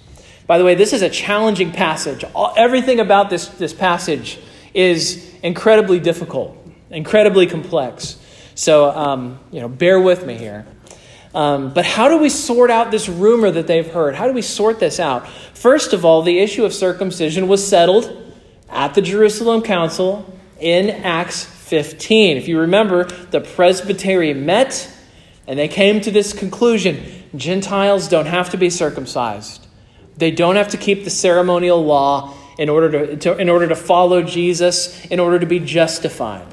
By 0.48 0.58
the 0.58 0.64
way, 0.64 0.76
this 0.76 0.94
is 0.94 1.02
a 1.02 1.10
challenging 1.10 1.72
passage. 1.72 2.24
Everything 2.58 3.00
about 3.00 3.30
this, 3.30 3.48
this 3.48 3.74
passage 3.74 4.40
is 4.74 5.34
incredibly 5.44 6.00
difficult, 6.00 6.58
incredibly 6.90 7.48
complex. 7.48 8.18
So, 8.56 8.90
um, 8.92 9.40
you 9.52 9.62
know, 9.62 9.70
bear 9.70 10.00
with 10.00 10.26
me 10.26 10.38
here. 10.38 10.66
Um, 11.34 11.74
but 11.74 11.86
how 11.86 12.10
do 12.10 12.18
we 12.18 12.30
sort 12.30 12.70
out 12.70 12.92
this 12.92 13.08
rumor 13.08 13.52
that 13.52 13.68
they've 13.68 13.90
heard? 13.90 14.16
How 14.16 14.28
do 14.28 14.34
we 14.34 14.42
sort 14.42 14.80
this 14.80 15.00
out? 15.00 15.28
First 15.54 15.94
of 15.94 16.04
all, 16.04 16.22
the 16.22 16.40
issue 16.40 16.66
of 16.66 16.74
circumcision 16.74 17.48
was 17.48 17.66
settled 17.66 18.34
at 18.70 18.94
the 18.96 19.02
Jerusalem 19.02 19.62
Council 19.62 20.26
in 20.60 20.90
Acts 20.90 21.46
15. 21.46 22.38
If 22.38 22.48
you 22.48 22.60
remember, 22.60 23.06
the 23.06 23.42
presbytery 23.42 24.34
met 24.34 24.90
and 25.48 25.58
they 25.58 25.68
came 25.68 26.02
to 26.02 26.12
this 26.12 26.34
conclusion 26.34 27.04
Gentiles 27.36 28.10
don't 28.10 28.26
have 28.26 28.50
to 28.50 28.58
be 28.58 28.70
circumcised, 28.70 29.66
they 30.18 30.32
don't 30.32 30.58
have 30.58 30.68
to 30.70 30.78
keep 30.78 31.06
the 31.06 31.10
ceremonial 31.10 31.84
law 31.84 32.34
in 32.58 32.68
order 32.68 32.92
to, 32.92 33.18
to 33.18 33.38
in 33.38 33.48
order 33.48 33.68
to 33.70 33.76
follow 33.76 34.22
Jesus, 34.22 35.06
in 35.06 35.20
order 35.20 35.40
to 35.40 35.46
be 35.46 35.60
justified. 35.60 36.46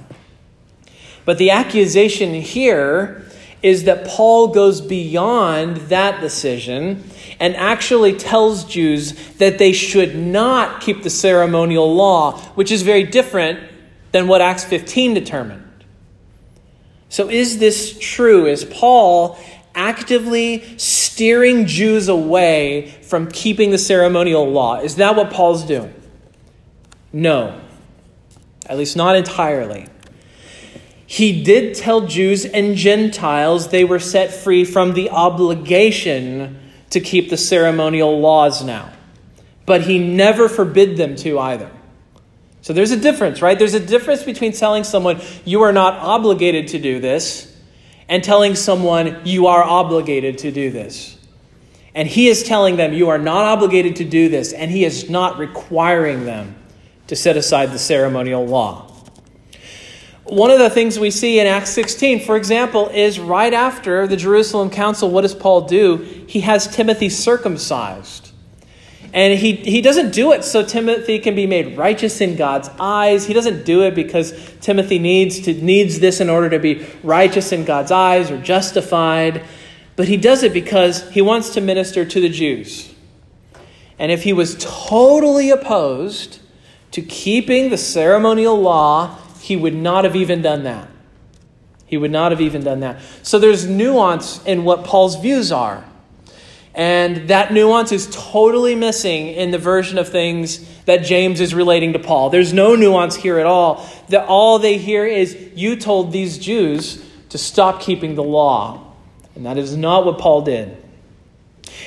But 1.25 1.39
the 1.39 1.51
accusation 1.51 2.33
here 2.35 3.27
is 3.63 3.85
that 3.85 4.07
Paul 4.07 4.49
goes 4.49 4.81
beyond 4.81 5.79
that 5.89 6.21
decision 6.21 7.05
and 7.41 7.57
actually 7.57 8.15
tells 8.15 8.65
Jews 8.65 9.13
that 9.39 9.59
they 9.59 9.73
should 9.73 10.17
not 10.17 10.81
keep 10.81 11.03
the 11.03 11.11
ceremonial 11.11 11.95
law, 11.95 12.39
which 12.55 12.71
is 12.71 12.83
very 12.83 13.05
different 13.05 13.61
than 14.13 14.29
what 14.29 14.41
Acts 14.41 14.65
15 14.65 15.15
determined. 15.15 15.65
So, 17.09 17.29
is 17.29 17.59
this 17.59 17.99
true? 17.99 18.47
Is 18.47 18.65
Paul 18.65 19.39
actively 19.75 20.77
steering 20.79 21.67
Jews 21.67 22.09
away 22.09 22.91
from 23.03 23.31
keeping 23.31 23.71
the 23.71 23.79
ceremonial 23.79 24.49
law? 24.51 24.81
Is 24.81 24.97
that 24.97 25.17
what 25.17 25.31
Paul's 25.31 25.65
doing? 25.65 25.95
No, 27.13 27.59
at 28.67 28.77
least 28.77 28.97
not 28.97 29.17
entirely. 29.17 29.89
He 31.11 31.43
did 31.43 31.75
tell 31.75 32.03
Jews 32.03 32.45
and 32.45 32.77
Gentiles 32.77 33.69
they 33.69 33.83
were 33.83 33.99
set 33.99 34.31
free 34.31 34.67
from 34.67 34.93
the 34.93 35.09
obligation 35.09 36.61
to 36.91 37.01
keep 37.01 37.31
the 37.31 37.39
ceremonial 37.39 38.21
laws 38.21 38.63
now. 38.63 38.93
But 39.65 39.81
he 39.81 39.99
never 39.99 40.51
forbid 40.51 40.99
them 40.99 41.17
to 41.17 41.39
either. 41.39 41.71
So 42.61 42.75
there's 42.75 42.91
a 42.91 43.01
difference, 43.01 43.41
right? 43.41 43.59
There's 43.59 43.73
a 43.73 43.81
difference 43.81 44.23
between 44.23 44.53
telling 44.53 44.85
someone 44.85 45.23
you 45.47 45.63
are 45.63 45.73
not 45.73 45.95
obligated 45.95 46.69
to 46.69 46.79
do 46.79 47.01
this 47.01 47.57
and 48.07 48.23
telling 48.23 48.55
someone 48.55 49.23
you 49.25 49.47
are 49.47 49.65
obligated 49.65 50.37
to 50.39 50.53
do 50.53 50.71
this. 50.71 51.17
And 51.95 52.07
he 52.07 52.29
is 52.29 52.43
telling 52.43 52.77
them 52.77 52.93
you 52.93 53.09
are 53.09 53.19
not 53.19 53.47
obligated 53.47 53.97
to 53.97 54.05
do 54.05 54.29
this, 54.29 54.53
and 54.53 54.71
he 54.71 54.85
is 54.85 55.09
not 55.09 55.39
requiring 55.39 56.27
them 56.27 56.55
to 57.07 57.17
set 57.17 57.39
aside 57.39 57.73
the 57.73 57.79
ceremonial 57.79 58.47
law. 58.47 58.98
One 60.29 60.51
of 60.51 60.59
the 60.59 60.69
things 60.69 60.99
we 60.99 61.11
see 61.11 61.41
in 61.41 61.47
Acts 61.47 61.71
16, 61.71 62.21
for 62.21 62.37
example, 62.37 62.89
is 62.89 63.19
right 63.19 63.55
after 63.55 64.07
the 64.07 64.17
Jerusalem 64.17 64.69
Council, 64.69 65.11
what 65.11 65.23
does 65.23 65.35
Paul 65.35 65.63
do? 65.63 65.97
He 66.29 66.41
has 66.41 66.69
Timothy 66.69 67.09
circumcised. 67.09 68.31
And 69.15 69.39
he, 69.39 69.55
he 69.55 69.81
doesn't 69.81 70.11
do 70.11 70.33
it 70.33 70.45
so 70.45 70.63
Timothy 70.63 71.19
can 71.19 71.35
be 71.35 71.47
made 71.47 71.79
righteous 71.79 72.21
in 72.21 72.37
God's 72.37 72.69
eyes. 72.79 73.25
He 73.25 73.33
doesn't 73.33 73.65
do 73.65 73.85
it 73.85 73.95
because 73.95 74.35
Timothy 74.61 74.99
needs, 74.99 75.41
to, 75.41 75.55
needs 75.55 75.99
this 75.99 76.21
in 76.21 76.29
order 76.29 76.51
to 76.51 76.59
be 76.59 76.87
righteous 77.03 77.51
in 77.51 77.65
God's 77.65 77.91
eyes 77.91 78.31
or 78.31 78.39
justified. 78.39 79.43
But 79.97 80.09
he 80.09 80.19
does 80.19 80.43
it 80.43 80.53
because 80.53 81.09
he 81.09 81.23
wants 81.23 81.55
to 81.55 81.63
minister 81.63 82.05
to 82.05 82.21
the 82.21 82.29
Jews. 82.29 82.95
And 83.99 84.13
if 84.13 84.25
he 84.25 84.35
was 84.35 84.57
totally 84.61 85.49
opposed 85.49 86.41
to 86.91 87.01
keeping 87.01 87.71
the 87.71 87.79
ceremonial 87.79 88.61
law, 88.61 89.17
he 89.49 89.57
would 89.57 89.75
not 89.75 90.05
have 90.05 90.15
even 90.15 90.43
done 90.43 90.65
that. 90.65 90.91
He 91.87 91.97
would 91.97 92.11
not 92.11 92.33
have 92.33 92.41
even 92.43 92.63
done 92.63 92.81
that. 92.81 93.01
So 93.23 93.39
there's 93.39 93.67
nuance 93.67 94.45
in 94.45 94.63
what 94.65 94.85
Paul's 94.85 95.17
views 95.17 95.51
are. 95.51 95.83
And 96.75 97.29
that 97.29 97.51
nuance 97.51 97.91
is 97.91 98.11
totally 98.13 98.75
missing 98.75 99.29
in 99.29 99.51
the 99.51 99.57
version 99.57 99.97
of 99.97 100.07
things 100.07 100.69
that 100.85 100.99
James 100.99 101.41
is 101.41 101.55
relating 101.55 101.95
to 101.95 101.99
Paul. 101.99 102.29
There's 102.29 102.53
no 102.53 102.75
nuance 102.75 103.17
here 103.17 103.39
at 103.39 103.47
all. 103.47 103.89
That 104.11 104.27
all 104.27 104.59
they 104.59 104.77
hear 104.77 105.07
is, 105.07 105.35
You 105.55 105.77
told 105.77 106.13
these 106.13 106.37
Jews 106.37 107.03
to 107.31 107.39
stop 107.39 107.81
keeping 107.81 108.17
the 108.17 108.23
law. 108.23 108.93
And 109.35 109.47
that 109.47 109.57
is 109.57 109.75
not 109.75 110.05
what 110.05 110.19
Paul 110.19 110.43
did. 110.43 110.77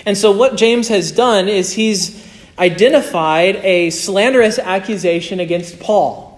And 0.04 0.18
so, 0.18 0.32
what 0.32 0.58
James 0.58 0.88
has 0.88 1.12
done 1.12 1.48
is 1.48 1.74
he's 1.74 2.28
identified 2.58 3.58
a 3.58 3.92
slanderous 3.92 4.58
accusation 4.58 5.40
against 5.40 5.80
Paul. 5.80 6.31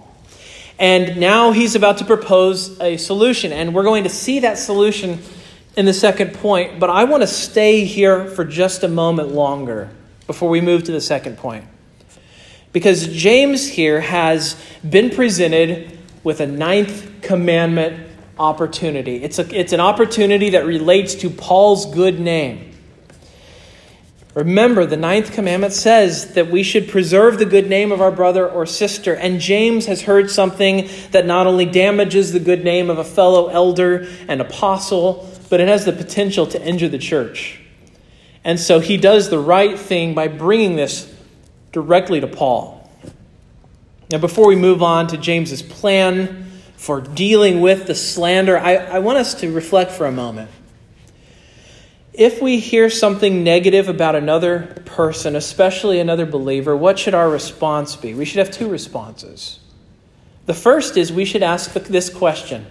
And 0.78 1.18
now 1.18 1.52
he's 1.52 1.74
about 1.74 1.98
to 1.98 2.04
propose 2.04 2.80
a 2.80 2.96
solution. 2.96 3.52
And 3.52 3.74
we're 3.74 3.84
going 3.84 4.04
to 4.04 4.10
see 4.10 4.40
that 4.40 4.58
solution 4.58 5.20
in 5.76 5.86
the 5.86 5.92
second 5.92 6.34
point. 6.34 6.80
But 6.80 6.90
I 6.90 7.04
want 7.04 7.22
to 7.22 7.26
stay 7.26 7.84
here 7.84 8.26
for 8.26 8.44
just 8.44 8.82
a 8.82 8.88
moment 8.88 9.28
longer 9.28 9.90
before 10.26 10.48
we 10.48 10.60
move 10.60 10.84
to 10.84 10.92
the 10.92 11.00
second 11.00 11.38
point. 11.38 11.64
Because 12.72 13.06
James 13.06 13.68
here 13.68 14.00
has 14.00 14.60
been 14.88 15.10
presented 15.10 15.96
with 16.24 16.40
a 16.40 16.46
ninth 16.46 17.22
commandment 17.22 18.08
opportunity. 18.38 19.22
It's, 19.22 19.38
a, 19.38 19.58
it's 19.58 19.72
an 19.72 19.80
opportunity 19.80 20.50
that 20.50 20.66
relates 20.66 21.14
to 21.16 21.30
Paul's 21.30 21.86
good 21.94 22.18
name. 22.18 22.73
Remember, 24.34 24.84
the 24.84 24.96
ninth 24.96 25.32
commandment 25.32 25.72
says 25.72 26.34
that 26.34 26.50
we 26.50 26.64
should 26.64 26.88
preserve 26.88 27.38
the 27.38 27.44
good 27.44 27.68
name 27.68 27.92
of 27.92 28.00
our 28.00 28.10
brother 28.10 28.48
or 28.48 28.66
sister. 28.66 29.14
And 29.14 29.40
James 29.40 29.86
has 29.86 30.02
heard 30.02 30.28
something 30.28 30.88
that 31.12 31.24
not 31.24 31.46
only 31.46 31.66
damages 31.66 32.32
the 32.32 32.40
good 32.40 32.64
name 32.64 32.90
of 32.90 32.98
a 32.98 33.04
fellow 33.04 33.48
elder 33.48 34.08
and 34.26 34.40
apostle, 34.40 35.30
but 35.50 35.60
it 35.60 35.68
has 35.68 35.84
the 35.84 35.92
potential 35.92 36.46
to 36.48 36.60
injure 36.60 36.88
the 36.88 36.98
church. 36.98 37.60
And 38.42 38.58
so 38.58 38.80
he 38.80 38.96
does 38.96 39.30
the 39.30 39.38
right 39.38 39.78
thing 39.78 40.14
by 40.14 40.26
bringing 40.26 40.74
this 40.74 41.12
directly 41.70 42.20
to 42.20 42.26
Paul. 42.26 42.90
Now, 44.10 44.18
before 44.18 44.48
we 44.48 44.56
move 44.56 44.82
on 44.82 45.06
to 45.08 45.16
James's 45.16 45.62
plan 45.62 46.50
for 46.76 47.00
dealing 47.00 47.60
with 47.60 47.86
the 47.86 47.94
slander, 47.94 48.58
I, 48.58 48.74
I 48.74 48.98
want 48.98 49.18
us 49.18 49.34
to 49.36 49.52
reflect 49.52 49.92
for 49.92 50.06
a 50.06 50.12
moment. 50.12 50.50
If 52.14 52.40
we 52.40 52.60
hear 52.60 52.90
something 52.90 53.42
negative 53.42 53.88
about 53.88 54.14
another 54.14 54.80
person, 54.84 55.34
especially 55.34 55.98
another 55.98 56.24
believer, 56.24 56.76
what 56.76 56.96
should 56.96 57.12
our 57.12 57.28
response 57.28 57.96
be? 57.96 58.14
We 58.14 58.24
should 58.24 58.38
have 58.38 58.52
two 58.52 58.68
responses. 58.68 59.58
The 60.46 60.54
first 60.54 60.96
is 60.96 61.12
we 61.12 61.24
should 61.24 61.42
ask 61.42 61.72
this 61.72 62.08
question, 62.08 62.66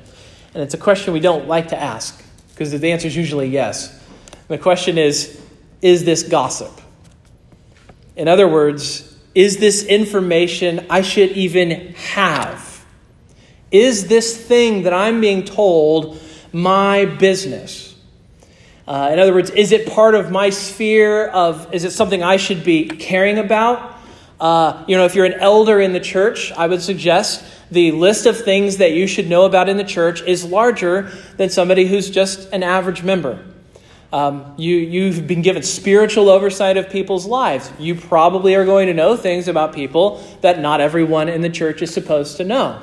and 0.53 0.63
it's 0.63 0.73
a 0.73 0.77
question 0.77 1.13
we 1.13 1.19
don't 1.19 1.45
like 1.45 1.67
to 1.69 1.77
ask 1.77 2.23
because 2.51 2.71
the 2.71 2.91
answer 2.93 3.07
is 3.07 3.17
usually 3.17 3.49
yes. 3.49 3.99
The 4.47 4.57
question 4.57 4.97
is 4.97 5.41
Is 5.81 6.05
this 6.05 6.23
gossip? 6.23 6.71
In 8.15 8.29
other 8.29 8.47
words, 8.47 9.13
is 9.35 9.57
this 9.57 9.83
information 9.83 10.85
I 10.89 11.01
should 11.01 11.31
even 11.31 11.95
have? 11.95 12.85
Is 13.71 14.07
this 14.07 14.37
thing 14.37 14.83
that 14.83 14.93
I'm 14.93 15.19
being 15.19 15.43
told 15.43 16.21
my 16.53 17.03
business? 17.03 17.82
Uh, 18.87 19.09
in 19.13 19.19
other 19.19 19.33
words, 19.33 19.49
is 19.51 19.71
it 19.71 19.87
part 19.87 20.13
of 20.13 20.29
my 20.29 20.49
sphere 20.49 21.27
of, 21.27 21.73
is 21.73 21.85
it 21.85 21.91
something 21.91 22.21
I 22.21 22.37
should 22.37 22.63
be 22.63 22.85
caring 22.85 23.37
about? 23.37 23.97
Uh, 24.39 24.83
you 24.87 24.97
know, 24.97 25.05
if 25.05 25.15
you're 25.15 25.25
an 25.25 25.39
elder 25.39 25.79
in 25.79 25.93
the 25.93 26.01
church, 26.01 26.51
I 26.51 26.67
would 26.67 26.81
suggest 26.81 27.45
the 27.71 27.91
list 27.91 28.25
of 28.25 28.37
things 28.37 28.77
that 28.77 28.91
you 28.91 29.07
should 29.07 29.29
know 29.29 29.45
about 29.45 29.69
in 29.69 29.77
the 29.77 29.85
church 29.85 30.21
is 30.23 30.43
larger 30.43 31.11
than 31.37 31.49
somebody 31.49 31.85
who's 31.85 32.09
just 32.09 32.51
an 32.51 32.61
average 32.61 33.03
member. 33.03 33.43
Um, 34.11 34.53
you, 34.57 34.75
you've 34.75 35.25
been 35.27 35.41
given 35.41 35.63
spiritual 35.63 36.29
oversight 36.29 36.77
of 36.77 36.89
people's 36.89 37.25
lives. 37.25 37.71
You 37.79 37.95
probably 37.95 38.53
are 38.53 38.65
going 38.65 38.87
to 38.87 38.93
know 38.93 39.15
things 39.17 39.47
about 39.47 39.73
people 39.73 40.21
that 40.41 40.59
not 40.59 40.81
everyone 40.81 41.29
in 41.29 41.41
the 41.41 41.49
church 41.49 41.81
is 41.81 41.91
supposed 41.91 42.37
to 42.37 42.43
know. 42.43 42.79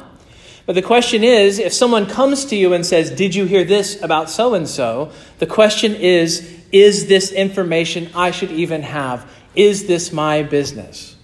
But 0.67 0.75
the 0.75 0.83
question 0.83 1.25
is 1.25 1.59
if 1.59 1.73
someone 1.73 2.07
comes 2.07 2.45
to 2.47 2.57
you 2.57 2.73
and 2.73 2.85
says, 2.85 3.11
Did 3.11 3.35
you 3.35 3.45
hear 3.45 3.65
this 3.65 4.03
about 4.03 4.31
so 4.31 4.55
and 4.55 4.69
so? 4.69 5.13
The 5.39 5.47
question 5.47 5.95
is, 5.95 6.61
Is 6.73 7.07
this 7.07 7.33
information 7.33 8.11
I 8.15 8.31
should 8.31 8.51
even 8.53 8.83
have? 8.83 9.31
Is 9.55 9.87
this 9.87 10.13
my 10.13 10.43
business? 10.43 11.17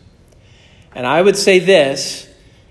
And 0.95 1.07
I 1.07 1.23
would 1.23 1.37
say 1.37 1.59
this 1.59 2.27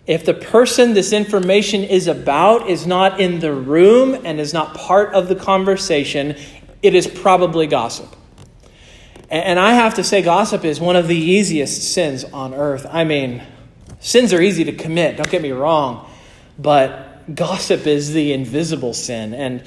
if 0.08 0.24
the 0.24 0.34
person 0.34 0.94
this 0.94 1.14
information 1.14 1.84
is 1.84 2.08
about 2.08 2.70
is 2.70 2.86
not 2.86 3.20
in 3.20 3.40
the 3.40 3.54
room 3.54 4.20
and 4.24 4.40
is 4.40 4.54
not 4.54 4.76
part 4.76 5.14
of 5.14 5.28
the 5.28 5.36
conversation, 5.36 6.36
it 6.84 6.94
is 6.94 7.08
probably 7.08 7.66
gossip. 7.66 8.16
And 9.30 9.60
I 9.60 9.74
have 9.74 9.96
to 9.96 10.04
say, 10.04 10.22
gossip 10.22 10.64
is 10.64 10.80
one 10.80 10.96
of 10.96 11.08
the 11.08 11.18
easiest 11.18 11.94
sins 11.94 12.24
on 12.26 12.54
earth. 12.54 12.86
I 12.88 13.04
mean, 13.04 13.42
sins 14.00 14.32
are 14.34 14.42
easy 14.42 14.64
to 14.66 14.72
commit, 14.72 15.18
don't 15.18 15.30
get 15.30 15.42
me 15.42 15.52
wrong. 15.52 16.08
But 16.58 17.34
gossip 17.34 17.88
is 17.88 18.14
the 18.14 18.34
invisible 18.34 18.94
sin. 18.94 19.34
And 19.34 19.64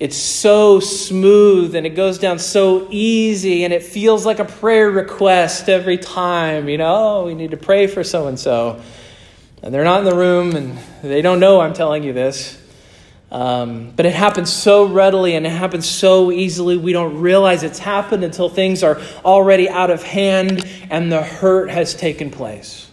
it's 0.00 0.16
so 0.16 0.78
smooth 0.78 1.74
and 1.74 1.84
it 1.84 1.90
goes 1.90 2.18
down 2.18 2.38
so 2.38 2.86
easy 2.90 3.64
and 3.64 3.72
it 3.72 3.82
feels 3.82 4.24
like 4.24 4.38
a 4.38 4.44
prayer 4.44 4.90
request 4.90 5.68
every 5.68 5.98
time. 5.98 6.68
You 6.68 6.78
know, 6.78 6.94
oh, 6.94 7.26
we 7.26 7.34
need 7.34 7.50
to 7.50 7.56
pray 7.56 7.86
for 7.86 8.04
so 8.04 8.28
and 8.28 8.38
so. 8.38 8.80
And 9.62 9.74
they're 9.74 9.84
not 9.84 10.00
in 10.00 10.04
the 10.04 10.14
room 10.14 10.54
and 10.54 10.78
they 11.02 11.20
don't 11.20 11.40
know 11.40 11.60
I'm 11.60 11.74
telling 11.74 12.04
you 12.04 12.12
this. 12.12 12.62
Um, 13.30 13.92
but 13.94 14.06
it 14.06 14.14
happens 14.14 14.50
so 14.50 14.86
readily 14.86 15.34
and 15.34 15.44
it 15.44 15.50
happens 15.50 15.86
so 15.86 16.32
easily, 16.32 16.78
we 16.78 16.92
don't 16.92 17.20
realize 17.20 17.62
it's 17.62 17.78
happened 17.78 18.24
until 18.24 18.48
things 18.48 18.82
are 18.82 18.98
already 19.24 19.68
out 19.68 19.90
of 19.90 20.02
hand 20.02 20.64
and 20.90 21.12
the 21.12 21.22
hurt 21.22 21.70
has 21.70 21.94
taken 21.94 22.30
place. 22.30 22.87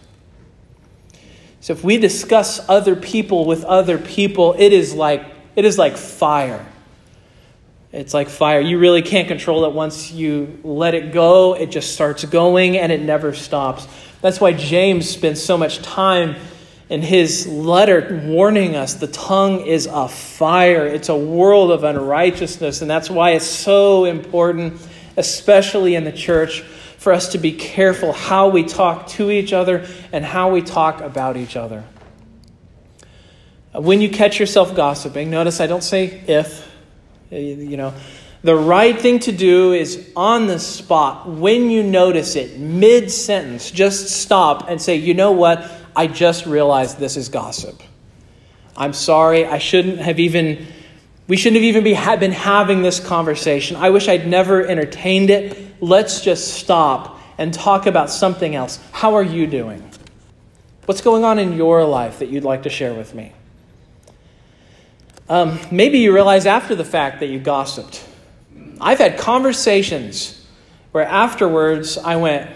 So 1.66 1.72
if 1.72 1.82
we 1.82 1.98
discuss 1.98 2.60
other 2.68 2.94
people 2.94 3.44
with 3.44 3.64
other 3.64 3.98
people, 3.98 4.54
it 4.56 4.72
is 4.72 4.94
like 4.94 5.24
it 5.56 5.64
is 5.64 5.76
like 5.76 5.96
fire. 5.96 6.64
It's 7.90 8.14
like 8.14 8.28
fire. 8.28 8.60
You 8.60 8.78
really 8.78 9.02
can't 9.02 9.26
control 9.26 9.64
it 9.64 9.72
once 9.72 10.12
you 10.12 10.60
let 10.62 10.94
it 10.94 11.12
go. 11.12 11.54
It 11.54 11.72
just 11.72 11.92
starts 11.92 12.24
going 12.24 12.78
and 12.78 12.92
it 12.92 13.00
never 13.00 13.34
stops. 13.34 13.88
That's 14.20 14.40
why 14.40 14.52
James 14.52 15.10
spends 15.10 15.42
so 15.42 15.58
much 15.58 15.82
time 15.82 16.36
in 16.88 17.02
his 17.02 17.48
letter 17.48 18.22
warning 18.26 18.76
us 18.76 18.94
the 18.94 19.08
tongue 19.08 19.66
is 19.66 19.86
a 19.86 20.06
fire. 20.06 20.86
It's 20.86 21.08
a 21.08 21.16
world 21.16 21.72
of 21.72 21.82
unrighteousness. 21.82 22.80
And 22.80 22.88
that's 22.88 23.10
why 23.10 23.32
it's 23.32 23.44
so 23.44 24.04
important, 24.04 24.80
especially 25.16 25.96
in 25.96 26.04
the 26.04 26.12
church, 26.12 26.62
for 27.06 27.12
us 27.12 27.28
to 27.28 27.38
be 27.38 27.52
careful 27.52 28.12
how 28.12 28.48
we 28.48 28.64
talk 28.64 29.06
to 29.06 29.30
each 29.30 29.52
other 29.52 29.86
and 30.10 30.24
how 30.24 30.50
we 30.50 30.60
talk 30.60 31.00
about 31.00 31.36
each 31.36 31.54
other. 31.54 31.84
When 33.72 34.00
you 34.00 34.10
catch 34.10 34.40
yourself 34.40 34.74
gossiping, 34.74 35.30
notice 35.30 35.60
I 35.60 35.68
don't 35.68 35.84
say 35.84 36.24
if, 36.26 36.68
eh, 37.30 37.38
you 37.38 37.76
know, 37.76 37.94
the 38.42 38.56
right 38.56 39.00
thing 39.00 39.20
to 39.20 39.30
do 39.30 39.72
is 39.72 40.10
on 40.16 40.48
the 40.48 40.58
spot, 40.58 41.28
when 41.28 41.70
you 41.70 41.84
notice 41.84 42.34
it, 42.34 42.58
mid 42.58 43.12
sentence, 43.12 43.70
just 43.70 44.08
stop 44.08 44.68
and 44.68 44.82
say, 44.82 44.96
you 44.96 45.14
know 45.14 45.30
what? 45.30 45.64
I 45.94 46.08
just 46.08 46.44
realized 46.44 46.98
this 46.98 47.16
is 47.16 47.28
gossip. 47.28 47.84
I'm 48.76 48.94
sorry. 48.94 49.46
I 49.46 49.58
shouldn't 49.58 49.98
have 49.98 50.18
even, 50.18 50.66
we 51.28 51.36
shouldn't 51.36 51.62
have 51.62 51.68
even 51.68 51.84
be, 51.84 51.94
been 52.18 52.32
having 52.32 52.82
this 52.82 52.98
conversation. 52.98 53.76
I 53.76 53.90
wish 53.90 54.08
I'd 54.08 54.26
never 54.26 54.66
entertained 54.66 55.30
it 55.30 55.65
let's 55.80 56.20
just 56.20 56.54
stop 56.54 57.20
and 57.38 57.52
talk 57.52 57.86
about 57.86 58.10
something 58.10 58.54
else. 58.54 58.80
How 58.92 59.14
are 59.14 59.22
you 59.22 59.46
doing? 59.46 59.88
What's 60.86 61.00
going 61.00 61.24
on 61.24 61.38
in 61.38 61.54
your 61.54 61.84
life 61.84 62.20
that 62.20 62.28
you'd 62.28 62.44
like 62.44 62.62
to 62.62 62.70
share 62.70 62.94
with 62.94 63.14
me? 63.14 63.32
Um, 65.28 65.58
maybe 65.70 65.98
you 65.98 66.14
realize 66.14 66.46
after 66.46 66.74
the 66.74 66.84
fact 66.84 67.20
that 67.20 67.26
you 67.26 67.40
gossiped. 67.40 68.06
I've 68.80 68.98
had 68.98 69.18
conversations 69.18 70.46
where 70.92 71.04
afterwards 71.04 71.98
I 71.98 72.16
went, 72.16 72.50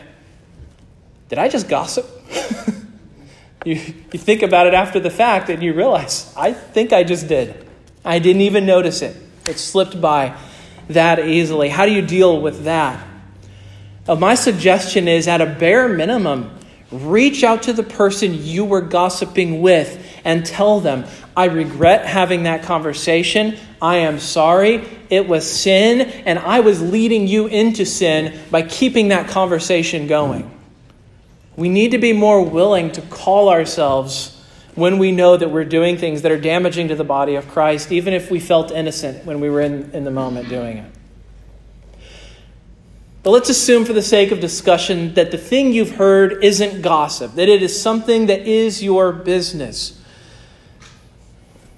Did 1.28 1.38
I 1.38 1.48
just 1.48 1.68
gossip? 1.68 2.06
you, 3.64 3.74
you 3.74 4.18
think 4.18 4.42
about 4.42 4.66
it 4.66 4.74
after 4.74 5.00
the 5.00 5.10
fact 5.10 5.48
and 5.48 5.62
you 5.62 5.74
realize, 5.74 6.32
I 6.36 6.52
think 6.52 6.92
I 6.92 7.02
just 7.02 7.26
did. 7.26 7.66
I 8.04 8.18
didn't 8.18 8.42
even 8.42 8.66
notice 8.66 9.02
it. 9.02 9.16
It 9.46 9.58
slipped 9.58 10.00
by 10.00 10.36
that 10.88 11.18
easily. 11.18 11.68
How 11.68 11.86
do 11.86 11.92
you 11.92 12.02
deal 12.02 12.40
with 12.40 12.64
that? 12.64 13.04
Uh, 14.08 14.14
my 14.14 14.34
suggestion 14.34 15.08
is 15.08 15.28
at 15.28 15.40
a 15.40 15.46
bare 15.46 15.88
minimum, 15.88 16.50
reach 16.90 17.44
out 17.44 17.62
to 17.64 17.72
the 17.72 17.82
person 17.82 18.42
you 18.42 18.64
were 18.64 18.80
gossiping 18.80 19.60
with 19.60 20.04
and 20.24 20.44
tell 20.44 20.80
them, 20.80 21.04
I 21.36 21.46
regret 21.46 22.06
having 22.06 22.42
that 22.44 22.64
conversation. 22.64 23.56
I 23.80 23.96
am 23.98 24.18
sorry. 24.18 24.84
It 25.08 25.28
was 25.28 25.50
sin, 25.50 26.00
and 26.00 26.38
I 26.38 26.60
was 26.60 26.82
leading 26.82 27.26
you 27.26 27.46
into 27.46 27.86
sin 27.86 28.38
by 28.50 28.62
keeping 28.62 29.08
that 29.08 29.28
conversation 29.28 30.06
going. 30.06 30.50
We 31.56 31.68
need 31.68 31.92
to 31.92 31.98
be 31.98 32.12
more 32.12 32.44
willing 32.44 32.92
to 32.92 33.02
call 33.02 33.48
ourselves 33.48 34.36
when 34.74 34.98
we 34.98 35.12
know 35.12 35.36
that 35.36 35.50
we're 35.50 35.64
doing 35.64 35.96
things 35.96 36.22
that 36.22 36.32
are 36.32 36.40
damaging 36.40 36.88
to 36.88 36.94
the 36.94 37.04
body 37.04 37.34
of 37.34 37.48
Christ, 37.48 37.92
even 37.92 38.14
if 38.14 38.30
we 38.30 38.40
felt 38.40 38.70
innocent 38.70 39.24
when 39.24 39.40
we 39.40 39.50
were 39.50 39.60
in, 39.60 39.90
in 39.92 40.04
the 40.04 40.10
moment 40.10 40.48
doing 40.48 40.78
it. 40.78 40.92
But 43.22 43.30
let's 43.30 43.50
assume, 43.50 43.84
for 43.84 43.92
the 43.92 44.02
sake 44.02 44.30
of 44.30 44.40
discussion, 44.40 45.12
that 45.14 45.30
the 45.30 45.36
thing 45.36 45.72
you've 45.74 45.96
heard 45.96 46.42
isn't 46.42 46.80
gossip, 46.80 47.34
that 47.34 47.48
it 47.48 47.62
is 47.62 47.80
something 47.80 48.26
that 48.26 48.46
is 48.46 48.82
your 48.82 49.12
business, 49.12 50.00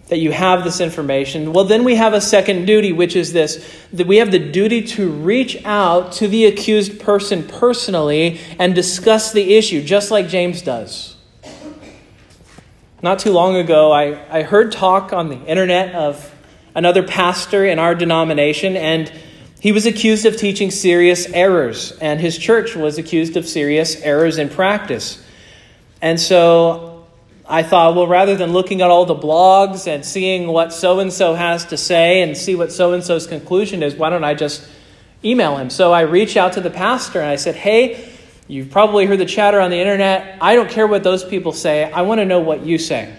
that 0.07 0.19
you 0.19 0.31
have 0.31 0.63
this 0.63 0.81
information. 0.81 1.53
Well, 1.53 1.65
then 1.65 1.83
we 1.83 1.97
have 1.97 2.13
a 2.13 2.21
second 2.21 2.67
duty, 2.67 2.93
which 2.93 3.17
is 3.17 3.33
this 3.33 3.77
that 3.93 4.07
we 4.07 4.19
have 4.19 4.31
the 4.31 4.39
duty 4.39 4.83
to 4.83 5.11
reach 5.11 5.65
out 5.65 6.13
to 6.13 6.29
the 6.29 6.45
accused 6.45 7.01
person 7.01 7.43
personally 7.49 8.39
and 8.59 8.73
discuss 8.75 9.33
the 9.33 9.57
issue, 9.57 9.83
just 9.83 10.13
like 10.13 10.29
James 10.29 10.63
does. 10.63 11.17
Not 13.03 13.19
too 13.19 13.33
long 13.33 13.57
ago, 13.57 13.91
I, 13.91 14.39
I 14.39 14.43
heard 14.43 14.71
talk 14.71 15.13
on 15.13 15.29
the 15.29 15.45
internet 15.45 15.93
of 15.93 16.33
another 16.73 17.03
pastor 17.03 17.67
in 17.67 17.81
our 17.81 17.97
denomination, 17.97 18.77
and 18.77 19.13
he 19.63 19.71
was 19.71 19.87
accused 19.87 20.27
of 20.27 20.37
teaching 20.37 20.73
serious 20.73 21.29
errors, 21.29 21.93
and 22.01 22.21
his 22.21 22.37
church 22.37 22.75
was 22.75 22.99
accused 22.99 23.37
of 23.37 23.47
serious 23.47 23.95
errors 24.01 24.37
in 24.37 24.49
practice. 24.49 25.25
And 26.01 26.19
so 26.19 27.07
I 27.49 27.63
thought, 27.63 27.95
well, 27.95 28.09
rather 28.09 28.35
than 28.35 28.53
looking 28.53 28.83
at 28.83 28.91
all 28.91 29.07
the 29.07 29.15
blogs 29.15 29.87
and 29.87 30.05
seeing 30.05 30.49
what 30.49 30.73
so 30.73 30.99
and 30.99 31.13
so 31.13 31.35
has 31.35 31.65
to 31.67 31.77
say 31.77 32.23
and 32.23 32.37
see 32.37 32.57
what 32.57 32.73
so 32.73 32.93
and 32.93 33.05
so's 33.05 33.29
conclusion 33.29 33.85
is, 33.85 33.95
why 33.95 34.11
don't 34.11 34.25
I 34.25 34.35
just 34.35 34.69
email 35.25 35.57
him? 35.57 35.71
So 35.71 35.93
I 35.93 36.01
reached 36.01 36.37
out 36.37 36.55
to 36.55 36.61
the 36.61 36.69
pastor 36.69 37.21
and 37.21 37.31
I 37.31 37.37
said, 37.37 37.55
hey, 37.55 38.13
you've 38.49 38.73
probably 38.73 39.07
heard 39.07 39.21
the 39.21 39.27
chatter 39.27 39.61
on 39.61 39.71
the 39.71 39.79
internet. 39.79 40.39
I 40.41 40.57
don't 40.57 40.71
care 40.71 40.89
what 40.89 41.05
those 41.05 41.23
people 41.23 41.53
say, 41.53 41.85
I 41.85 42.03
want 42.03 42.19
to 42.19 42.25
know 42.25 42.41
what 42.41 42.67
you 42.67 42.79
say. 42.79 43.15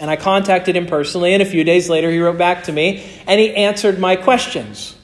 And 0.00 0.10
I 0.10 0.16
contacted 0.16 0.74
him 0.74 0.86
personally, 0.86 1.34
and 1.34 1.42
a 1.42 1.46
few 1.46 1.64
days 1.64 1.90
later, 1.90 2.10
he 2.10 2.18
wrote 2.18 2.38
back 2.38 2.64
to 2.64 2.72
me 2.72 3.04
and 3.26 3.38
he 3.38 3.54
answered 3.54 3.98
my 3.98 4.16
questions. 4.16 4.96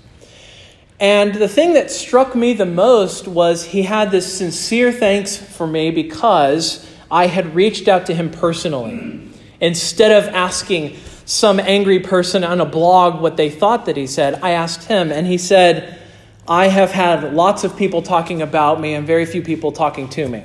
And 1.00 1.34
the 1.34 1.48
thing 1.48 1.72
that 1.72 1.90
struck 1.90 2.34
me 2.34 2.52
the 2.52 2.66
most 2.66 3.26
was 3.26 3.64
he 3.64 3.82
had 3.82 4.10
this 4.10 4.36
sincere 4.36 4.92
thanks 4.92 5.34
for 5.34 5.66
me 5.66 5.90
because 5.90 6.86
I 7.10 7.26
had 7.26 7.54
reached 7.54 7.88
out 7.88 8.04
to 8.06 8.14
him 8.14 8.30
personally. 8.30 9.26
Instead 9.62 10.12
of 10.12 10.32
asking 10.34 10.96
some 11.24 11.58
angry 11.58 12.00
person 12.00 12.44
on 12.44 12.60
a 12.60 12.66
blog 12.66 13.22
what 13.22 13.38
they 13.38 13.48
thought 13.48 13.86
that 13.86 13.96
he 13.96 14.06
said, 14.06 14.40
I 14.42 14.50
asked 14.50 14.88
him, 14.88 15.10
and 15.10 15.26
he 15.26 15.38
said, 15.38 15.98
I 16.46 16.68
have 16.68 16.90
had 16.90 17.32
lots 17.32 17.64
of 17.64 17.76
people 17.76 18.02
talking 18.02 18.42
about 18.42 18.80
me 18.80 18.94
and 18.94 19.06
very 19.06 19.24
few 19.24 19.40
people 19.40 19.72
talking 19.72 20.08
to 20.10 20.28
me 20.28 20.44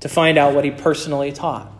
to 0.00 0.08
find 0.08 0.36
out 0.36 0.54
what 0.54 0.64
he 0.64 0.70
personally 0.70 1.32
taught. 1.32 1.73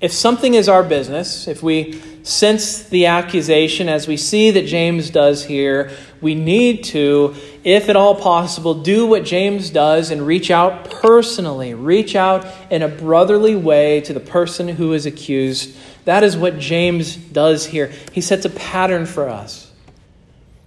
If 0.00 0.12
something 0.12 0.54
is 0.54 0.68
our 0.68 0.84
business, 0.84 1.48
if 1.48 1.60
we 1.60 2.00
sense 2.22 2.84
the 2.84 3.06
accusation 3.06 3.88
as 3.88 4.06
we 4.06 4.16
see 4.16 4.52
that 4.52 4.66
James 4.66 5.10
does 5.10 5.44
here, 5.44 5.90
we 6.20 6.36
need 6.36 6.84
to, 6.84 7.34
if 7.64 7.88
at 7.88 7.96
all 7.96 8.14
possible, 8.14 8.74
do 8.74 9.06
what 9.06 9.24
James 9.24 9.70
does 9.70 10.12
and 10.12 10.24
reach 10.24 10.50
out 10.52 10.88
personally, 10.90 11.74
reach 11.74 12.14
out 12.14 12.46
in 12.70 12.82
a 12.82 12.88
brotherly 12.88 13.56
way 13.56 14.00
to 14.02 14.12
the 14.12 14.20
person 14.20 14.68
who 14.68 14.92
is 14.92 15.04
accused. 15.04 15.76
That 16.04 16.22
is 16.22 16.36
what 16.36 16.60
James 16.60 17.16
does 17.16 17.66
here. 17.66 17.92
He 18.12 18.20
sets 18.20 18.44
a 18.44 18.50
pattern 18.50 19.04
for 19.04 19.28
us. 19.28 19.72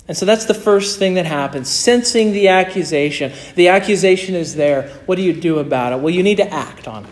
And 0.09 0.17
so 0.17 0.25
that's 0.25 0.45
the 0.45 0.53
first 0.53 0.99
thing 0.99 1.13
that 1.13 1.25
happens 1.25 1.69
sensing 1.69 2.33
the 2.33 2.49
accusation. 2.49 3.31
The 3.55 3.69
accusation 3.69 4.35
is 4.35 4.55
there. 4.55 4.89
What 5.05 5.15
do 5.15 5.21
you 5.21 5.31
do 5.31 5.59
about 5.59 5.93
it? 5.93 5.99
Well, 5.99 6.13
you 6.13 6.21
need 6.21 6.37
to 6.37 6.53
act 6.53 6.85
on 6.85 7.05
it. 7.05 7.11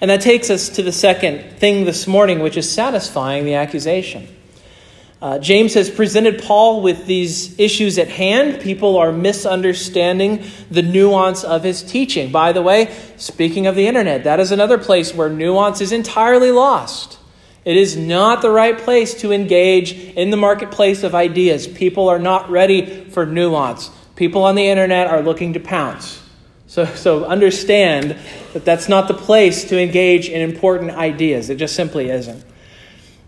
And 0.00 0.10
that 0.10 0.20
takes 0.20 0.48
us 0.48 0.68
to 0.70 0.82
the 0.82 0.92
second 0.92 1.58
thing 1.58 1.84
this 1.84 2.06
morning, 2.06 2.40
which 2.40 2.56
is 2.56 2.70
satisfying 2.70 3.44
the 3.44 3.54
accusation. 3.54 4.28
Uh, 5.22 5.38
James 5.38 5.74
has 5.74 5.90
presented 5.90 6.42
Paul 6.42 6.80
with 6.80 7.04
these 7.04 7.58
issues 7.60 7.98
at 7.98 8.08
hand. 8.08 8.62
People 8.62 8.96
are 8.96 9.12
misunderstanding 9.12 10.44
the 10.70 10.80
nuance 10.80 11.44
of 11.44 11.62
his 11.62 11.82
teaching. 11.82 12.32
By 12.32 12.52
the 12.52 12.62
way, 12.62 12.94
speaking 13.18 13.66
of 13.66 13.74
the 13.74 13.86
internet, 13.86 14.24
that 14.24 14.40
is 14.40 14.50
another 14.50 14.78
place 14.78 15.14
where 15.14 15.28
nuance 15.28 15.82
is 15.82 15.92
entirely 15.92 16.50
lost. 16.50 17.18
It 17.66 17.76
is 17.76 17.94
not 17.94 18.40
the 18.40 18.50
right 18.50 18.78
place 18.78 19.12
to 19.20 19.32
engage 19.32 19.92
in 19.92 20.30
the 20.30 20.38
marketplace 20.38 21.02
of 21.02 21.14
ideas. 21.14 21.66
People 21.66 22.08
are 22.08 22.18
not 22.18 22.48
ready 22.48 23.04
for 23.04 23.26
nuance. 23.26 23.90
People 24.16 24.44
on 24.44 24.54
the 24.54 24.68
internet 24.68 25.08
are 25.08 25.20
looking 25.20 25.52
to 25.52 25.60
pounce. 25.60 26.19
So, 26.70 26.84
so 26.84 27.24
understand 27.24 28.16
that 28.52 28.64
that's 28.64 28.88
not 28.88 29.08
the 29.08 29.14
place 29.14 29.64
to 29.64 29.76
engage 29.76 30.28
in 30.28 30.40
important 30.40 30.92
ideas. 30.92 31.50
It 31.50 31.56
just 31.56 31.74
simply 31.74 32.10
isn't. 32.10 32.44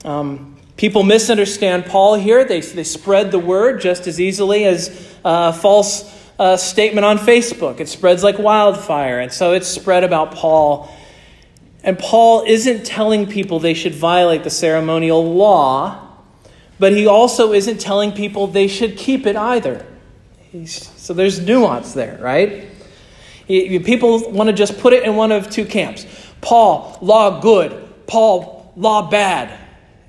Um, 0.05 0.57
people 0.77 1.03
misunderstand 1.03 1.87
Paul 1.87 2.15
here. 2.15 2.45
They, 2.45 2.61
they 2.61 2.85
spread 2.85 3.33
the 3.33 3.41
word 3.41 3.81
just 3.81 4.07
as 4.07 4.21
easily 4.21 4.65
as 4.65 5.17
a 5.25 5.53
false 5.53 6.09
uh, 6.39 6.57
statement 6.57 7.05
on 7.05 7.19
Facebook. 7.19 7.81
It 7.81 7.89
spreads 7.89 8.23
like 8.23 8.39
wildfire. 8.39 9.19
And 9.19 9.33
so 9.33 9.55
it's 9.55 9.67
spread 9.67 10.05
about 10.05 10.31
Paul 10.37 10.89
and 11.83 11.99
Paul 11.99 12.45
isn't 12.47 12.87
telling 12.87 13.27
people 13.27 13.59
they 13.59 13.75
should 13.75 13.97
violate 13.97 14.45
the 14.45 14.51
ceremonial 14.51 15.35
law, 15.35 16.11
but 16.79 16.93
he 16.93 17.09
also 17.09 17.53
isn't 17.53 17.81
telling 17.81 18.13
people 18.13 18.47
they 18.47 18.69
should 18.69 18.97
keep 18.97 19.27
it 19.27 19.35
either. 19.35 19.85
He's, 20.53 20.89
so 20.97 21.13
there's 21.13 21.41
nuance 21.41 21.93
there, 21.93 22.21
right? 22.23 22.69
People 23.47 24.31
want 24.31 24.49
to 24.49 24.53
just 24.53 24.79
put 24.79 24.93
it 24.93 25.05
in 25.05 25.17
one 25.17 25.33
of 25.33 25.51
two 25.51 25.65
camps 25.65 26.07
Paul, 26.41 26.99
law 27.01 27.41
good, 27.41 28.07
Paul, 28.07 28.73
law 28.77 29.09
bad. 29.09 29.59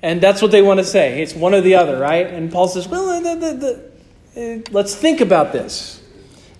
And 0.02 0.20
that's 0.20 0.42
what 0.42 0.50
they 0.50 0.60
want 0.60 0.80
to 0.80 0.84
say. 0.84 1.22
It's 1.22 1.34
one 1.34 1.54
or 1.54 1.62
the 1.62 1.76
other, 1.76 1.98
right? 1.98 2.26
And 2.26 2.52
Paul 2.52 2.68
says, 2.68 2.86
well, 2.86 3.22
the, 3.22 3.34
the, 3.36 3.90
the, 4.34 4.60
uh, 4.66 4.70
let's 4.70 4.94
think 4.94 5.22
about 5.22 5.52
this. 5.52 6.02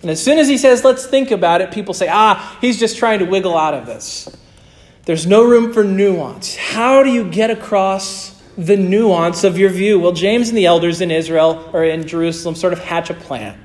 And 0.01 0.09
as 0.09 0.23
soon 0.23 0.39
as 0.39 0.47
he 0.47 0.57
says, 0.57 0.83
let's 0.83 1.05
think 1.05 1.29
about 1.29 1.61
it, 1.61 1.71
people 1.71 1.93
say, 1.93 2.07
ah, 2.09 2.57
he's 2.61 2.79
just 2.79 2.97
trying 2.97 3.19
to 3.19 3.25
wiggle 3.25 3.55
out 3.55 3.73
of 3.73 3.85
this. 3.85 4.29
There's 5.05 5.27
no 5.27 5.43
room 5.43 5.73
for 5.73 5.83
nuance. 5.83 6.55
How 6.55 7.03
do 7.03 7.11
you 7.11 7.29
get 7.29 7.51
across 7.51 8.41
the 8.57 8.77
nuance 8.77 9.43
of 9.43 9.57
your 9.57 9.69
view? 9.69 9.99
Well, 9.99 10.13
James 10.13 10.49
and 10.49 10.57
the 10.57 10.65
elders 10.65 11.01
in 11.01 11.11
Israel 11.11 11.69
or 11.73 11.83
in 11.83 12.07
Jerusalem 12.07 12.55
sort 12.55 12.73
of 12.73 12.79
hatch 12.79 13.09
a 13.11 13.13
plan. 13.13 13.64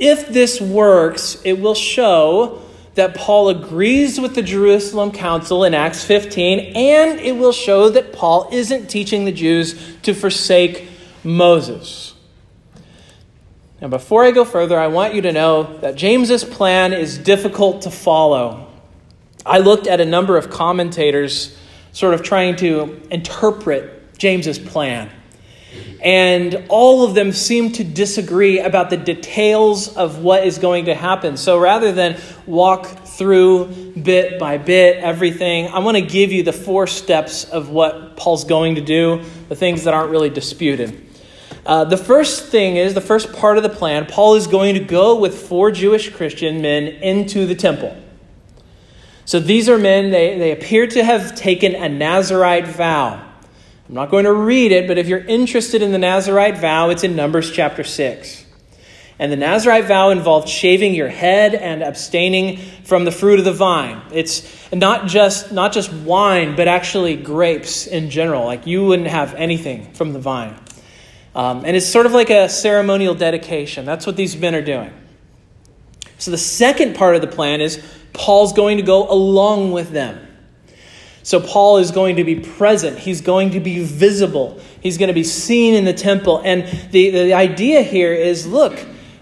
If 0.00 0.28
this 0.28 0.60
works, 0.60 1.40
it 1.44 1.60
will 1.60 1.74
show 1.74 2.62
that 2.94 3.14
Paul 3.14 3.50
agrees 3.50 4.18
with 4.18 4.34
the 4.34 4.42
Jerusalem 4.42 5.12
council 5.12 5.62
in 5.62 5.74
Acts 5.74 6.02
15, 6.02 6.74
and 6.74 7.20
it 7.20 7.36
will 7.36 7.52
show 7.52 7.90
that 7.90 8.12
Paul 8.12 8.48
isn't 8.50 8.88
teaching 8.88 9.26
the 9.26 9.32
Jews 9.32 9.96
to 10.02 10.14
forsake 10.14 10.88
Moses. 11.22 12.14
Now, 13.80 13.88
before 13.88 14.24
I 14.24 14.30
go 14.30 14.44
further, 14.44 14.78
I 14.78 14.88
want 14.88 15.14
you 15.14 15.22
to 15.22 15.32
know 15.32 15.78
that 15.80 15.96
James's 15.96 16.44
plan 16.44 16.92
is 16.92 17.18
difficult 17.18 17.82
to 17.82 17.90
follow. 17.90 18.68
I 19.44 19.58
looked 19.58 19.86
at 19.86 20.00
a 20.00 20.04
number 20.04 20.36
of 20.36 20.50
commentators 20.50 21.56
sort 21.92 22.14
of 22.14 22.22
trying 22.22 22.56
to 22.56 23.00
interpret 23.10 24.16
James's 24.18 24.58
plan. 24.58 25.10
And 26.02 26.66
all 26.68 27.04
of 27.04 27.14
them 27.14 27.32
seem 27.32 27.72
to 27.72 27.84
disagree 27.84 28.58
about 28.58 28.88
the 28.88 28.96
details 28.96 29.94
of 29.96 30.18
what 30.18 30.46
is 30.46 30.58
going 30.58 30.86
to 30.86 30.94
happen. 30.94 31.36
So 31.36 31.58
rather 31.58 31.92
than 31.92 32.18
walk 32.46 32.86
through 33.06 33.92
bit 34.02 34.38
by 34.38 34.56
bit 34.56 34.96
everything, 34.96 35.68
I 35.68 35.80
want 35.80 35.98
to 35.98 36.02
give 36.02 36.32
you 36.32 36.42
the 36.42 36.54
four 36.54 36.86
steps 36.86 37.44
of 37.44 37.68
what 37.68 38.16
Paul's 38.16 38.44
going 38.44 38.76
to 38.76 38.80
do, 38.80 39.22
the 39.50 39.56
things 39.56 39.84
that 39.84 39.92
aren't 39.92 40.10
really 40.10 40.30
disputed. 40.30 41.08
Uh, 41.66 41.84
the 41.84 41.98
first 41.98 42.46
thing 42.46 42.76
is, 42.76 42.94
the 42.94 43.00
first 43.02 43.34
part 43.34 43.58
of 43.58 43.62
the 43.62 43.68
plan, 43.68 44.06
Paul 44.06 44.36
is 44.36 44.46
going 44.46 44.74
to 44.74 44.80
go 44.80 45.18
with 45.18 45.46
four 45.46 45.70
Jewish 45.70 46.08
Christian 46.08 46.62
men 46.62 46.84
into 46.86 47.46
the 47.46 47.54
temple. 47.54 47.94
So 49.26 49.38
these 49.38 49.68
are 49.68 49.78
men, 49.78 50.10
they, 50.10 50.38
they 50.38 50.52
appear 50.52 50.86
to 50.86 51.04
have 51.04 51.36
taken 51.36 51.74
a 51.74 51.88
Nazarite 51.88 52.66
vow. 52.66 53.29
I'm 53.90 53.96
not 53.96 54.08
going 54.08 54.24
to 54.24 54.32
read 54.32 54.70
it, 54.70 54.86
but 54.86 54.98
if 54.98 55.08
you're 55.08 55.18
interested 55.18 55.82
in 55.82 55.90
the 55.90 55.98
Nazarite 55.98 56.58
vow, 56.58 56.90
it's 56.90 57.02
in 57.02 57.16
Numbers 57.16 57.50
chapter 57.50 57.82
6. 57.82 58.46
And 59.18 59.32
the 59.32 59.36
Nazarite 59.36 59.86
vow 59.86 60.10
involved 60.10 60.48
shaving 60.48 60.94
your 60.94 61.08
head 61.08 61.56
and 61.56 61.82
abstaining 61.82 62.58
from 62.84 63.04
the 63.04 63.10
fruit 63.10 63.40
of 63.40 63.44
the 63.44 63.52
vine. 63.52 64.00
It's 64.12 64.72
not 64.72 65.08
just, 65.08 65.50
not 65.50 65.72
just 65.72 65.92
wine, 65.92 66.54
but 66.54 66.68
actually 66.68 67.16
grapes 67.16 67.88
in 67.88 68.10
general. 68.10 68.44
Like 68.44 68.64
you 68.64 68.86
wouldn't 68.86 69.08
have 69.08 69.34
anything 69.34 69.92
from 69.92 70.12
the 70.12 70.20
vine. 70.20 70.54
Um, 71.34 71.64
and 71.64 71.76
it's 71.76 71.86
sort 71.86 72.06
of 72.06 72.12
like 72.12 72.30
a 72.30 72.48
ceremonial 72.48 73.16
dedication. 73.16 73.86
That's 73.86 74.06
what 74.06 74.14
these 74.14 74.36
men 74.36 74.54
are 74.54 74.62
doing. 74.62 74.92
So 76.18 76.30
the 76.30 76.38
second 76.38 76.94
part 76.94 77.16
of 77.16 77.22
the 77.22 77.26
plan 77.26 77.60
is 77.60 77.82
Paul's 78.12 78.52
going 78.52 78.76
to 78.76 78.84
go 78.84 79.10
along 79.10 79.72
with 79.72 79.90
them. 79.90 80.28
So 81.30 81.38
Paul 81.38 81.76
is 81.76 81.92
going 81.92 82.16
to 82.16 82.24
be 82.24 82.40
present. 82.40 82.98
He's 82.98 83.20
going 83.20 83.50
to 83.50 83.60
be 83.60 83.84
visible. 83.84 84.60
He's 84.80 84.98
going 84.98 85.10
to 85.10 85.14
be 85.14 85.22
seen 85.22 85.76
in 85.76 85.84
the 85.84 85.92
temple. 85.92 86.42
And 86.44 86.64
the, 86.90 87.10
the 87.10 87.34
idea 87.34 87.82
here 87.82 88.12
is 88.12 88.48
look, 88.48 88.76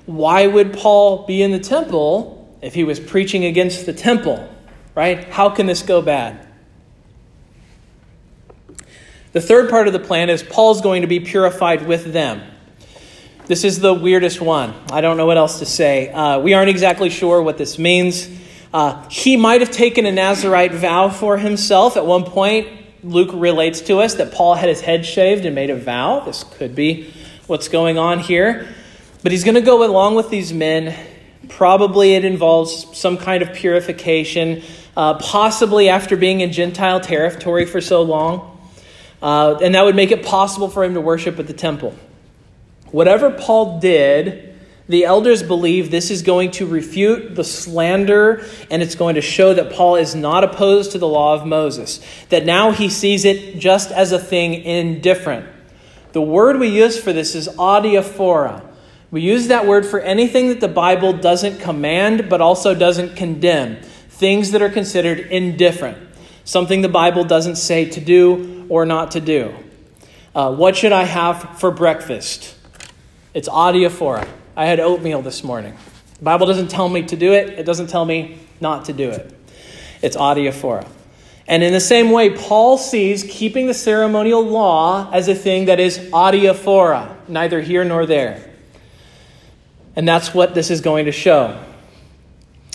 why 0.07 0.47
would 0.47 0.73
Paul 0.73 1.27
be 1.27 1.43
in 1.43 1.51
the 1.51 1.59
temple 1.59 2.51
if 2.63 2.73
he 2.73 2.83
was 2.83 2.99
preaching 2.99 3.45
against 3.45 3.85
the 3.85 3.93
temple? 3.93 4.49
Right? 4.95 5.23
How 5.25 5.51
can 5.51 5.67
this 5.67 5.83
go 5.83 6.01
bad? 6.01 6.49
The 9.33 9.43
third 9.43 9.69
part 9.69 9.87
of 9.87 9.93
the 9.93 10.01
plan 10.01 10.31
is 10.31 10.43
Paul's 10.43 10.81
going 10.81 11.03
to 11.03 11.09
be 11.09 11.21
purified 11.21 11.87
with 11.87 12.15
them. 12.15 12.41
This 13.49 13.65
is 13.65 13.81
the 13.81 13.93
weirdest 13.93 14.41
one. 14.41 14.73
I 14.91 15.03
don't 15.03 15.19
know 15.19 15.27
what 15.27 15.37
else 15.37 15.59
to 15.59 15.67
say. 15.67 16.09
Uh, 16.09 16.39
we 16.39 16.55
aren't 16.55 16.71
exactly 16.71 17.11
sure 17.11 17.43
what 17.43 17.59
this 17.59 17.79
means. 17.79 18.31
Uh, 18.73 19.09
he 19.09 19.37
might 19.37 19.61
have 19.61 19.71
taken 19.71 20.05
a 20.05 20.13
Nazarite 20.13 20.73
vow 20.73 21.09
for 21.09 21.39
himself. 21.39 21.97
At 21.97 22.05
one 22.05 22.25
point, 22.25 22.69
Luke 23.03 23.31
relates 23.33 23.81
to 23.83 23.99
us 23.99 24.15
that 24.15 24.33
Paul 24.33 24.55
had 24.55 24.69
his 24.69 24.81
head 24.81 25.07
shaved 25.07 25.45
and 25.45 25.55
made 25.55 25.71
a 25.71 25.77
vow. 25.77 26.21
This 26.21 26.45
could 26.45 26.75
be 26.75 27.13
what's 27.47 27.69
going 27.69 27.97
on 27.97 28.19
here. 28.19 28.69
But 29.23 29.33
he's 29.33 29.45
going 29.45 29.55
to 29.55 29.61
go 29.61 29.85
along 29.85 30.17
with 30.17 30.31
these 30.31 30.53
men. 30.53 30.95
Probably 31.49 32.15
it 32.15 32.25
involves 32.25 32.97
some 32.97 33.17
kind 33.17 33.43
of 33.43 33.55
purification, 33.55 34.63
uh, 34.97 35.15
possibly 35.15 35.89
after 35.89 36.17
being 36.17 36.41
in 36.41 36.53
Gentile 36.53 37.01
territory 37.01 37.65
for 37.65 37.81
so 37.81 38.03
long. 38.03 38.59
Uh, 39.23 39.59
and 39.63 39.75
that 39.75 39.85
would 39.85 39.97
make 39.97 40.11
it 40.11 40.25
possible 40.25 40.69
for 40.69 40.85
him 40.85 40.95
to 40.95 41.01
worship 41.01 41.39
at 41.39 41.47
the 41.47 41.53
temple. 41.53 41.97
Whatever 42.91 43.31
Paul 43.31 43.81
did, 43.81 44.48
the 44.89 45.05
elders 45.05 45.43
believe 45.43 45.91
this 45.91 46.11
is 46.11 46.23
going 46.23 46.51
to 46.53 46.67
refute 46.67 47.35
the 47.35 47.45
slander 47.45 48.45
and 48.71 48.83
it's 48.83 48.95
going 48.95 49.17
to 49.17 49.21
show 49.21 49.53
that 49.53 49.73
Paul 49.73 49.97
is 49.97 50.15
not 50.15 50.45
opposed 50.45 50.93
to 50.93 50.99
the 50.99 51.07
law 51.07 51.35
of 51.35 51.47
Moses, 51.47 52.01
that 52.31 52.47
now 52.47 52.73
he 52.73 52.89
sees 52.89 53.25
it 53.25 53.59
just 53.59 53.91
as 53.93 54.13
a 54.13 54.19
thing 54.19 54.55
indifferent. 54.55 55.47
The 56.13 56.23
word 56.23 56.59
we 56.59 56.69
use 56.69 56.99
for 57.01 57.13
this 57.13 57.35
is 57.35 57.49
adiaphora. 57.49 58.65
We 59.11 59.21
use 59.21 59.49
that 59.49 59.67
word 59.67 59.87
for 59.87 60.01
anything 60.01 60.49
that 60.49 60.61
the 60.61 60.69
Bible 60.69 61.13
doesn't 61.13 61.61
command 61.61 62.29
but 62.31 62.41
also 62.41 62.75
doesn't 62.75 63.15
condemn, 63.15 63.83
things 64.09 64.53
that 64.53 64.63
are 64.63 64.71
considered 64.71 65.21
indifferent, 65.21 65.99
something 66.45 66.81
the 66.81 66.89
Bible 66.89 67.25
doesn't 67.25 67.57
say 67.57 67.85
to 67.91 68.01
do 68.01 68.67
or 68.71 68.87
not 68.87 69.11
to 69.13 69.21
do. 69.21 69.55
Uh, 70.35 70.55
what 70.55 70.77
should 70.77 70.93
I 70.93 71.05
have 71.05 71.59
for 71.59 71.71
breakfast? 71.71 72.55
It's 73.35 73.49
adiaphora. 73.49 74.27
I 74.59 74.65
had 74.65 74.81
oatmeal 74.81 75.23
this 75.23 75.45
morning. 75.45 75.73
The 76.19 76.25
Bible 76.25 76.45
doesn't 76.49 76.67
tell 76.67 76.89
me 76.89 77.03
to 77.05 77.17
do 77.17 77.33
it, 77.33 77.61
it 77.61 77.63
doesn't 77.65 77.87
tell 77.87 78.05
me 78.05 78.41
not 78.61 78.87
to 78.87 78.93
do 78.93 79.09
it. 79.09 79.33
It's 80.03 80.17
adiaphora. 80.17 80.85
And 81.47 81.63
in 81.63 81.73
the 81.73 81.81
same 81.81 82.11
way, 82.11 82.31
Paul 82.31 82.77
sees 82.77 83.23
keeping 83.23 83.69
the 83.69 83.73
ceremonial 83.73 84.43
law 84.43 85.13
as 85.13 85.29
a 85.29 85.35
thing 85.37 85.67
that 85.67 85.79
is 85.79 86.01
adiaphora, 86.13 87.29
neither 87.29 87.61
here 87.61 87.85
nor 87.85 88.05
there. 88.05 88.53
And 89.95 90.09
that's 90.09 90.35
what 90.35 90.57
this 90.57 90.73
is 90.73 90.81
going 90.81 91.05
to 91.05 91.13
show. 91.13 91.63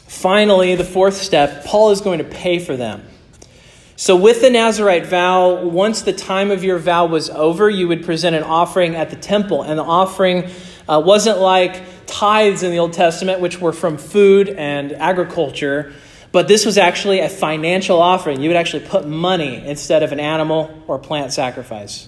Finally, 0.08 0.76
the 0.76 0.86
fourth 0.86 1.16
step, 1.16 1.66
Paul 1.66 1.92
is 1.92 2.00
going 2.00 2.20
to 2.20 2.24
pay 2.24 2.60
for 2.60 2.78
them. 2.78 3.06
So, 3.98 4.16
with 4.16 4.42
the 4.42 4.50
Nazarite 4.50 5.06
vow, 5.06 5.66
once 5.66 6.02
the 6.02 6.14
time 6.14 6.50
of 6.50 6.64
your 6.64 6.80
vow 6.80 7.08
was 7.08 7.30
over, 7.30 7.70
you 7.70 7.90
would 7.90 8.06
present 8.06 8.38
an 8.38 8.44
offering 8.44 8.96
at 8.96 9.10
the 9.10 9.18
temple. 9.18 9.64
And 9.64 9.78
the 9.78 9.84
offering 9.84 10.50
uh, 10.88 11.02
wasn't 11.04 11.40
like 11.40 11.82
tithes 12.06 12.64
in 12.64 12.72
the 12.72 12.80
Old 12.80 12.94
Testament, 12.94 13.40
which 13.40 13.60
were 13.60 13.74
from 13.74 13.98
food 13.98 14.50
and 14.50 14.92
agriculture, 14.94 15.94
but 16.32 16.48
this 16.48 16.66
was 16.66 16.78
actually 16.78 17.20
a 17.20 17.30
financial 17.30 18.02
offering. 18.02 18.42
You 18.42 18.50
would 18.50 18.58
actually 18.58 18.86
put 18.86 19.08
money 19.08 19.64
instead 19.66 20.04
of 20.04 20.12
an 20.12 20.20
animal 20.20 20.84
or 20.88 21.00
plant 21.00 21.32
sacrifice. 21.32 22.08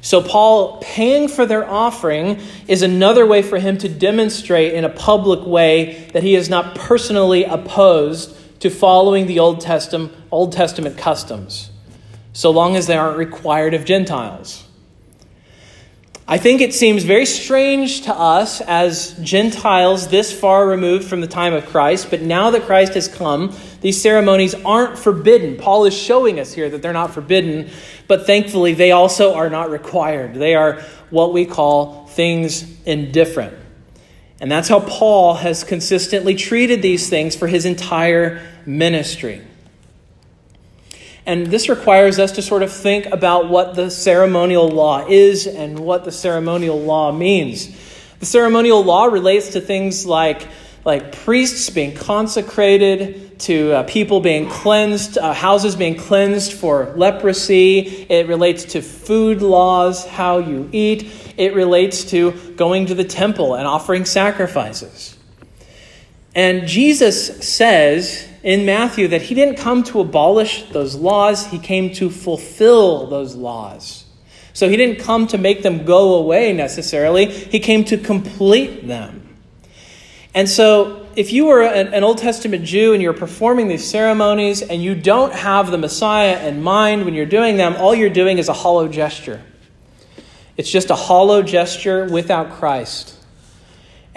So, 0.00 0.22
Paul 0.22 0.78
paying 0.80 1.28
for 1.28 1.44
their 1.44 1.68
offering 1.68 2.40
is 2.68 2.82
another 2.82 3.26
way 3.26 3.42
for 3.42 3.58
him 3.58 3.78
to 3.78 3.88
demonstrate 3.88 4.74
in 4.74 4.84
a 4.84 4.88
public 4.88 5.44
way 5.44 6.08
that 6.12 6.22
he 6.22 6.36
is 6.36 6.48
not 6.48 6.76
personally 6.76 7.44
opposed 7.44 8.36
to 8.60 8.70
following 8.70 9.26
the 9.26 9.40
Old 9.40 9.60
Testament, 9.60 10.12
Old 10.30 10.52
Testament 10.52 10.98
customs, 10.98 11.70
so 12.32 12.50
long 12.50 12.76
as 12.76 12.86
they 12.86 12.96
aren't 12.96 13.18
required 13.18 13.74
of 13.74 13.84
Gentiles. 13.84 14.67
I 16.30 16.36
think 16.36 16.60
it 16.60 16.74
seems 16.74 17.04
very 17.04 17.24
strange 17.24 18.02
to 18.02 18.14
us 18.14 18.60
as 18.60 19.12
Gentiles 19.22 20.08
this 20.08 20.30
far 20.30 20.68
removed 20.68 21.08
from 21.08 21.22
the 21.22 21.26
time 21.26 21.54
of 21.54 21.64
Christ, 21.64 22.10
but 22.10 22.20
now 22.20 22.50
that 22.50 22.64
Christ 22.64 22.92
has 22.92 23.08
come, 23.08 23.56
these 23.80 23.98
ceremonies 23.98 24.54
aren't 24.54 24.98
forbidden. 24.98 25.56
Paul 25.56 25.86
is 25.86 25.96
showing 25.96 26.38
us 26.38 26.52
here 26.52 26.68
that 26.68 26.82
they're 26.82 26.92
not 26.92 27.14
forbidden, 27.14 27.70
but 28.08 28.26
thankfully 28.26 28.74
they 28.74 28.90
also 28.90 29.36
are 29.36 29.48
not 29.48 29.70
required. 29.70 30.34
They 30.34 30.54
are 30.54 30.82
what 31.08 31.32
we 31.32 31.46
call 31.46 32.06
things 32.08 32.78
indifferent. 32.84 33.56
And 34.38 34.52
that's 34.52 34.68
how 34.68 34.80
Paul 34.80 35.32
has 35.32 35.64
consistently 35.64 36.34
treated 36.34 36.82
these 36.82 37.08
things 37.08 37.36
for 37.36 37.46
his 37.46 37.64
entire 37.64 38.46
ministry. 38.66 39.47
And 41.28 41.48
this 41.48 41.68
requires 41.68 42.18
us 42.18 42.32
to 42.32 42.42
sort 42.42 42.62
of 42.62 42.72
think 42.72 43.04
about 43.04 43.50
what 43.50 43.74
the 43.74 43.90
ceremonial 43.90 44.66
law 44.66 45.06
is 45.06 45.46
and 45.46 45.78
what 45.78 46.06
the 46.06 46.10
ceremonial 46.10 46.80
law 46.80 47.12
means. 47.12 47.68
The 48.18 48.24
ceremonial 48.24 48.82
law 48.82 49.04
relates 49.04 49.50
to 49.50 49.60
things 49.60 50.06
like, 50.06 50.48
like 50.86 51.12
priests 51.12 51.68
being 51.68 51.94
consecrated, 51.94 53.40
to 53.40 53.72
uh, 53.72 53.82
people 53.82 54.20
being 54.20 54.48
cleansed, 54.48 55.18
uh, 55.18 55.34
houses 55.34 55.76
being 55.76 55.96
cleansed 55.96 56.54
for 56.54 56.94
leprosy. 56.96 58.06
It 58.08 58.26
relates 58.26 58.64
to 58.72 58.80
food 58.80 59.42
laws, 59.42 60.06
how 60.06 60.38
you 60.38 60.70
eat. 60.72 61.34
It 61.36 61.54
relates 61.54 62.04
to 62.04 62.32
going 62.56 62.86
to 62.86 62.94
the 62.94 63.04
temple 63.04 63.54
and 63.54 63.66
offering 63.66 64.06
sacrifices. 64.06 65.14
And 66.34 66.66
Jesus 66.66 67.46
says 67.46 68.26
in 68.48 68.64
Matthew 68.64 69.08
that 69.08 69.20
he 69.20 69.34
didn't 69.34 69.56
come 69.56 69.82
to 69.82 70.00
abolish 70.00 70.62
those 70.70 70.94
laws, 70.94 71.44
he 71.48 71.58
came 71.58 71.92
to 71.92 72.08
fulfill 72.08 73.06
those 73.06 73.36
laws. 73.36 74.06
So 74.54 74.70
he 74.70 74.76
didn't 74.78 75.00
come 75.00 75.26
to 75.26 75.36
make 75.36 75.62
them 75.62 75.84
go 75.84 76.14
away 76.14 76.54
necessarily, 76.54 77.26
he 77.26 77.60
came 77.60 77.84
to 77.84 77.98
complete 77.98 78.88
them. 78.88 79.36
And 80.34 80.48
so, 80.48 81.06
if 81.14 81.30
you 81.30 81.44
were 81.44 81.62
an 81.62 82.02
Old 82.02 82.16
Testament 82.16 82.64
Jew 82.64 82.94
and 82.94 83.02
you're 83.02 83.12
performing 83.12 83.68
these 83.68 83.86
ceremonies 83.86 84.62
and 84.62 84.82
you 84.82 84.94
don't 84.94 85.34
have 85.34 85.70
the 85.70 85.76
Messiah 85.76 86.48
in 86.48 86.62
mind 86.62 87.04
when 87.04 87.12
you're 87.12 87.26
doing 87.26 87.58
them, 87.58 87.76
all 87.76 87.94
you're 87.94 88.08
doing 88.08 88.38
is 88.38 88.48
a 88.48 88.54
hollow 88.54 88.88
gesture. 88.88 89.42
It's 90.56 90.70
just 90.70 90.88
a 90.88 90.94
hollow 90.94 91.42
gesture 91.42 92.08
without 92.08 92.52
Christ. 92.52 93.17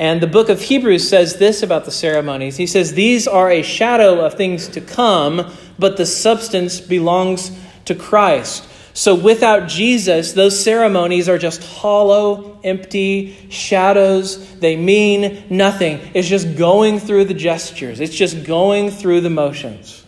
And 0.02 0.20
the 0.20 0.26
book 0.26 0.50
of 0.50 0.60
Hebrews 0.60 1.08
says 1.08 1.36
this 1.36 1.62
about 1.62 1.86
the 1.86 1.92
ceremonies. 1.92 2.58
He 2.58 2.66
says, 2.66 2.94
These 2.94 3.28
are 3.28 3.52
a 3.52 3.62
shadow 3.62 4.26
of 4.26 4.34
things 4.34 4.68
to 4.70 4.82
come, 4.82 5.54
but 5.78 5.96
the 5.96 6.08
substance 6.08 6.82
belongs 6.82 7.52
to 7.86 7.94
Christ. 7.94 8.68
So 8.96 9.14
without 9.14 9.70
Jesus, 9.70 10.34
those 10.34 10.60
ceremonies 10.60 11.30
are 11.30 11.38
just 11.38 11.64
hollow, 11.64 12.60
empty 12.64 13.38
shadows. 13.52 14.58
They 14.58 14.76
mean 14.76 15.44
nothing. 15.52 16.00
It's 16.16 16.28
just 16.28 16.58
going 16.58 16.98
through 16.98 17.26
the 17.26 17.36
gestures, 17.36 18.00
it's 18.00 18.16
just 18.16 18.44
going 18.44 18.90
through 18.90 19.22
the 19.22 19.30
motions. 19.30 20.04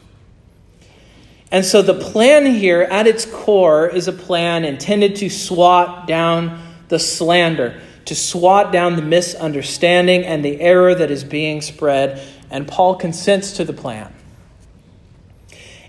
And 1.51 1.63
so 1.63 1.83
the 1.83 1.93
plan 1.93 2.47
here, 2.47 2.81
at 2.81 3.05
its 3.05 3.27
core, 3.27 3.89
is 3.89 4.07
a 4.07 4.11
plan 4.11 4.65
intended 4.65 5.17
to 5.17 5.29
swat 5.29 6.07
down 6.07 6.59
the 6.87 6.97
slander 6.97 7.79
to 8.05 8.15
swat 8.15 8.71
down 8.71 8.95
the 8.95 9.01
misunderstanding 9.01 10.23
and 10.25 10.43
the 10.43 10.59
error 10.59 10.93
that 10.93 11.09
is 11.09 11.23
being 11.23 11.61
spread, 11.61 12.21
and 12.49 12.67
Paul 12.67 12.95
consents 12.95 13.53
to 13.53 13.63
the 13.63 13.73
plan. 13.73 14.13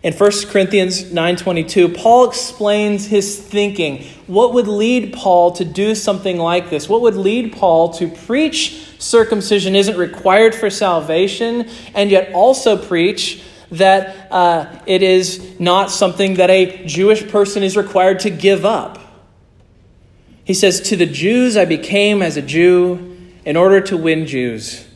In 0.04 0.12
1 0.12 0.48
Corinthians 0.48 1.12
9:22, 1.12 1.88
Paul 1.88 2.28
explains 2.28 3.06
his 3.06 3.38
thinking. 3.38 4.04
What 4.26 4.52
would 4.52 4.68
lead 4.68 5.14
Paul 5.14 5.52
to 5.52 5.64
do 5.64 5.94
something 5.94 6.36
like 6.36 6.68
this? 6.68 6.90
What 6.90 7.00
would 7.00 7.16
lead 7.16 7.54
Paul 7.54 7.88
to 7.94 8.08
preach 8.08 8.76
circumcision 8.98 9.74
isn't 9.74 9.96
required 9.96 10.54
for 10.54 10.68
salvation 10.68 11.68
and 11.94 12.10
yet 12.10 12.34
also 12.34 12.76
preach 12.76 13.42
that 13.70 14.30
uh, 14.30 14.66
it 14.84 15.02
is 15.02 15.58
not 15.58 15.90
something 15.90 16.34
that 16.34 16.50
a 16.50 16.84
Jewish 16.84 17.26
person 17.28 17.62
is 17.62 17.74
required 17.74 18.20
to 18.20 18.30
give 18.30 18.66
up? 18.66 19.03
He 20.44 20.54
says, 20.54 20.80
To 20.82 20.96
the 20.96 21.06
Jews 21.06 21.56
I 21.56 21.64
became 21.64 22.22
as 22.22 22.36
a 22.36 22.42
Jew 22.42 23.16
in 23.44 23.56
order 23.56 23.80
to 23.82 23.96
win 23.96 24.26
Jews. 24.26 24.86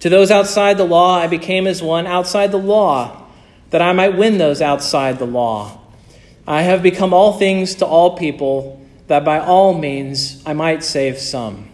To 0.00 0.08
those 0.08 0.30
outside 0.30 0.78
the 0.78 0.84
law 0.84 1.16
I 1.16 1.26
became 1.26 1.66
as 1.66 1.82
one 1.82 2.06
outside 2.06 2.52
the 2.52 2.58
law, 2.58 3.22
that 3.70 3.82
I 3.82 3.92
might 3.92 4.16
win 4.16 4.38
those 4.38 4.62
outside 4.62 5.18
the 5.18 5.26
law. 5.26 5.80
I 6.46 6.62
have 6.62 6.82
become 6.82 7.12
all 7.12 7.38
things 7.38 7.74
to 7.76 7.86
all 7.86 8.16
people, 8.16 8.80
that 9.06 9.24
by 9.24 9.40
all 9.40 9.76
means 9.76 10.42
I 10.46 10.52
might 10.52 10.84
save 10.84 11.18
some. 11.18 11.70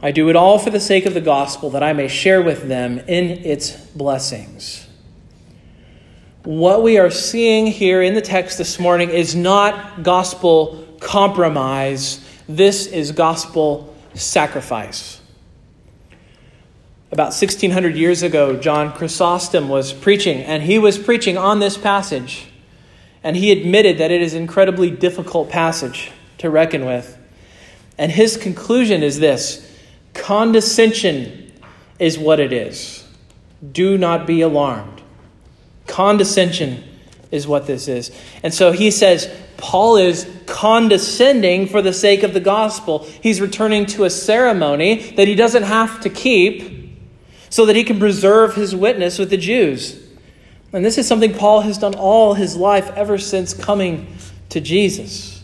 I 0.00 0.12
do 0.12 0.28
it 0.28 0.36
all 0.36 0.58
for 0.58 0.70
the 0.70 0.78
sake 0.78 1.06
of 1.06 1.14
the 1.14 1.20
gospel, 1.20 1.70
that 1.70 1.82
I 1.82 1.92
may 1.92 2.06
share 2.06 2.40
with 2.40 2.68
them 2.68 3.00
in 3.08 3.30
its 3.44 3.72
blessings. 3.72 4.86
What 6.44 6.82
we 6.82 6.98
are 6.98 7.10
seeing 7.10 7.66
here 7.66 8.00
in 8.00 8.14
the 8.14 8.20
text 8.20 8.58
this 8.58 8.78
morning 8.78 9.10
is 9.10 9.34
not 9.34 10.02
gospel 10.04 10.86
compromise 11.00 12.24
this 12.48 12.86
is 12.86 13.12
gospel 13.12 13.94
sacrifice. 14.14 15.20
About 17.10 17.28
1600 17.28 17.96
years 17.96 18.22
ago, 18.22 18.56
John 18.56 18.92
Chrysostom 18.92 19.68
was 19.68 19.92
preaching, 19.92 20.42
and 20.42 20.62
he 20.62 20.78
was 20.78 20.98
preaching 20.98 21.38
on 21.38 21.58
this 21.58 21.76
passage. 21.76 22.48
And 23.22 23.36
he 23.36 23.50
admitted 23.50 23.98
that 23.98 24.10
it 24.10 24.22
is 24.22 24.34
an 24.34 24.42
incredibly 24.42 24.90
difficult 24.90 25.50
passage 25.50 26.10
to 26.38 26.50
reckon 26.50 26.84
with. 26.84 27.18
And 27.96 28.12
his 28.12 28.36
conclusion 28.36 29.02
is 29.02 29.18
this 29.18 29.64
condescension 30.14 31.52
is 31.98 32.18
what 32.18 32.40
it 32.40 32.52
is. 32.52 33.04
Do 33.72 33.98
not 33.98 34.26
be 34.26 34.40
alarmed. 34.40 35.02
Condescension 35.86 36.84
is 37.30 37.46
what 37.46 37.66
this 37.66 37.88
is. 37.88 38.10
And 38.42 38.54
so 38.54 38.72
he 38.72 38.90
says, 38.90 39.34
Paul 39.58 39.96
is 39.96 40.26
condescending 40.46 41.66
for 41.66 41.82
the 41.82 41.92
sake 41.92 42.22
of 42.22 42.32
the 42.32 42.40
gospel. 42.40 43.00
He's 43.22 43.40
returning 43.40 43.84
to 43.86 44.04
a 44.04 44.10
ceremony 44.10 45.10
that 45.16 45.28
he 45.28 45.34
doesn't 45.34 45.64
have 45.64 46.00
to 46.00 46.08
keep 46.08 46.96
so 47.50 47.66
that 47.66 47.76
he 47.76 47.84
can 47.84 47.98
preserve 47.98 48.54
his 48.54 48.74
witness 48.74 49.18
with 49.18 49.30
the 49.30 49.36
Jews. 49.36 50.02
And 50.72 50.84
this 50.84 50.96
is 50.96 51.06
something 51.06 51.34
Paul 51.34 51.62
has 51.62 51.76
done 51.76 51.94
all 51.94 52.34
his 52.34 52.56
life 52.56 52.90
ever 52.94 53.18
since 53.18 53.52
coming 53.52 54.16
to 54.50 54.60
Jesus. 54.60 55.42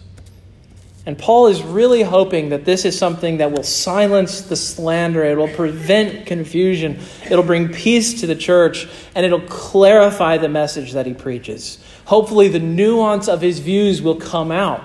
And 1.07 1.19
Paul 1.19 1.49
is 1.49 1.63
really 1.63 2.03
hoping 2.03 2.49
that 2.51 2.65
this 2.65 2.85
is 2.85 2.97
something 2.97 3.39
that 3.39 3.53
will 3.53 3.63
silence 3.63 4.41
the 4.43 4.57
slander, 4.57 5.23
it 5.25 5.37
will 5.37 5.49
prevent 5.49 6.25
confusion, 6.25 6.99
it'll 7.27 7.43
bring 7.43 7.69
peace 7.69 8.21
to 8.21 8.27
the 8.27 8.35
church, 8.35 8.89
and 9.15 9.27
it'll 9.27 9.43
clarify 9.43 10.39
the 10.39 10.49
message 10.49 10.93
that 10.93 11.05
he 11.05 11.13
preaches. 11.13 11.84
Hopefully, 12.07 12.49
the 12.49 12.59
nuance 12.59 13.29
of 13.29 13.41
his 13.41 13.59
views 13.59 14.03
will 14.03 14.17
come 14.17 14.51
out. 14.51 14.85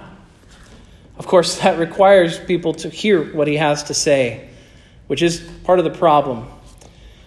Of 1.18 1.28
course, 1.28 1.60
that 1.60 1.78
requires 1.78 2.40
people 2.40 2.74
to 2.76 2.90
hear 2.90 3.34
what 3.34 3.48
he 3.48 3.58
has 3.58 3.84
to 3.84 3.94
say, 3.94 4.50
which 5.08 5.22
is 5.22 5.40
part 5.64 5.80
of 5.80 5.86
the 5.86 5.92
problem. 5.92 6.48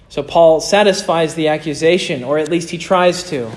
So, 0.08 0.22
Paul 0.22 0.60
satisfies 0.60 1.34
the 1.34 1.48
accusation, 1.48 2.24
or 2.24 2.38
at 2.38 2.48
least 2.48 2.70
he 2.70 2.78
tries 2.78 3.22
to. 3.30 3.50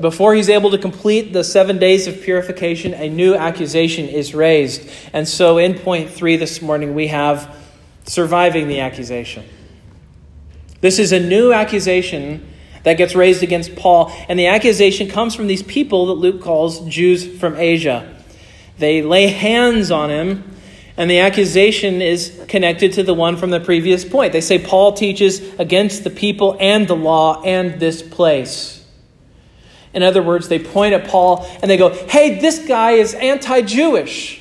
Before 0.00 0.34
he's 0.34 0.50
able 0.50 0.70
to 0.72 0.78
complete 0.78 1.32
the 1.32 1.42
seven 1.42 1.78
days 1.78 2.06
of 2.06 2.20
purification, 2.20 2.92
a 2.92 3.08
new 3.08 3.34
accusation 3.34 4.06
is 4.08 4.34
raised. 4.34 4.86
And 5.14 5.26
so 5.26 5.56
in 5.56 5.72
point 5.78 6.10
three 6.10 6.36
this 6.36 6.60
morning, 6.60 6.94
we 6.94 7.06
have 7.06 7.56
surviving 8.04 8.68
the 8.68 8.80
accusation. 8.80 9.44
This 10.82 10.98
is 10.98 11.12
a 11.12 11.20
new 11.20 11.50
accusation 11.50 12.46
that 12.86 12.96
gets 12.96 13.16
raised 13.16 13.42
against 13.42 13.74
Paul, 13.74 14.12
and 14.28 14.38
the 14.38 14.46
accusation 14.46 15.08
comes 15.08 15.34
from 15.34 15.48
these 15.48 15.64
people 15.64 16.06
that 16.06 16.12
Luke 16.12 16.40
calls 16.40 16.86
Jews 16.86 17.26
from 17.40 17.56
Asia. 17.56 18.16
They 18.78 19.02
lay 19.02 19.26
hands 19.26 19.90
on 19.90 20.08
him, 20.08 20.48
and 20.96 21.10
the 21.10 21.18
accusation 21.18 22.00
is 22.00 22.40
connected 22.46 22.92
to 22.92 23.02
the 23.02 23.12
one 23.12 23.38
from 23.38 23.50
the 23.50 23.58
previous 23.58 24.04
point. 24.04 24.32
They 24.32 24.40
say 24.40 24.60
Paul 24.60 24.92
teaches 24.92 25.40
against 25.58 26.04
the 26.04 26.10
people 26.10 26.56
and 26.60 26.86
the 26.86 26.94
law 26.94 27.42
and 27.42 27.80
this 27.80 28.02
place. 28.02 28.86
In 29.92 30.04
other 30.04 30.22
words, 30.22 30.46
they 30.46 30.60
point 30.60 30.94
at 30.94 31.08
Paul 31.08 31.44
and 31.60 31.68
they 31.68 31.76
go, 31.76 31.88
hey, 31.90 32.38
this 32.38 32.68
guy 32.68 32.92
is 32.92 33.14
anti 33.14 33.62
Jewish. 33.62 34.35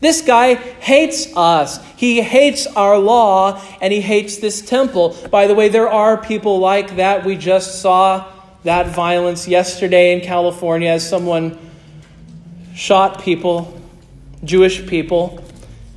This 0.00 0.22
guy 0.22 0.54
hates 0.54 1.28
us. 1.36 1.78
He 1.96 2.22
hates 2.22 2.66
our 2.66 2.98
law 2.98 3.62
and 3.82 3.92
he 3.92 4.00
hates 4.00 4.38
this 4.38 4.62
temple. 4.62 5.14
By 5.30 5.46
the 5.46 5.54
way, 5.54 5.68
there 5.68 5.88
are 5.88 6.16
people 6.16 6.58
like 6.58 6.96
that. 6.96 7.24
We 7.24 7.36
just 7.36 7.82
saw 7.82 8.32
that 8.64 8.94
violence 8.94 9.46
yesterday 9.46 10.12
in 10.14 10.22
California 10.22 10.90
as 10.90 11.06
someone 11.06 11.58
shot 12.74 13.22
people, 13.22 13.78
Jewish 14.42 14.86
people, 14.86 15.44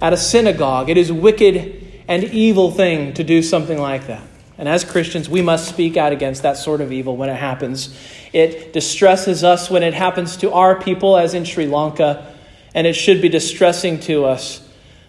at 0.01 0.11
a 0.11 0.17
synagogue. 0.17 0.89
It 0.89 0.97
is 0.97 1.11
wicked 1.11 1.81
and 2.09 2.25
evil 2.25 2.71
thing 2.71 3.13
to 3.13 3.23
do 3.23 3.41
something 3.41 3.79
like 3.79 4.07
that. 4.07 4.21
And 4.57 4.67
as 4.67 4.83
Christians, 4.83 5.29
we 5.29 5.41
must 5.41 5.67
speak 5.67 5.95
out 5.95 6.11
against 6.11 6.43
that 6.43 6.57
sort 6.57 6.81
of 6.81 6.91
evil 6.91 7.15
when 7.15 7.29
it 7.29 7.35
happens. 7.35 7.97
It 8.33 8.73
distresses 8.73 9.43
us 9.43 9.69
when 9.69 9.81
it 9.81 9.93
happens 9.93 10.37
to 10.37 10.51
our 10.51 10.79
people, 10.79 11.17
as 11.17 11.33
in 11.33 11.45
Sri 11.45 11.67
Lanka 11.67 12.32
and 12.73 12.87
it 12.87 12.93
should 12.93 13.21
be 13.21 13.29
distressing 13.29 13.99
to 14.01 14.25
us 14.25 14.67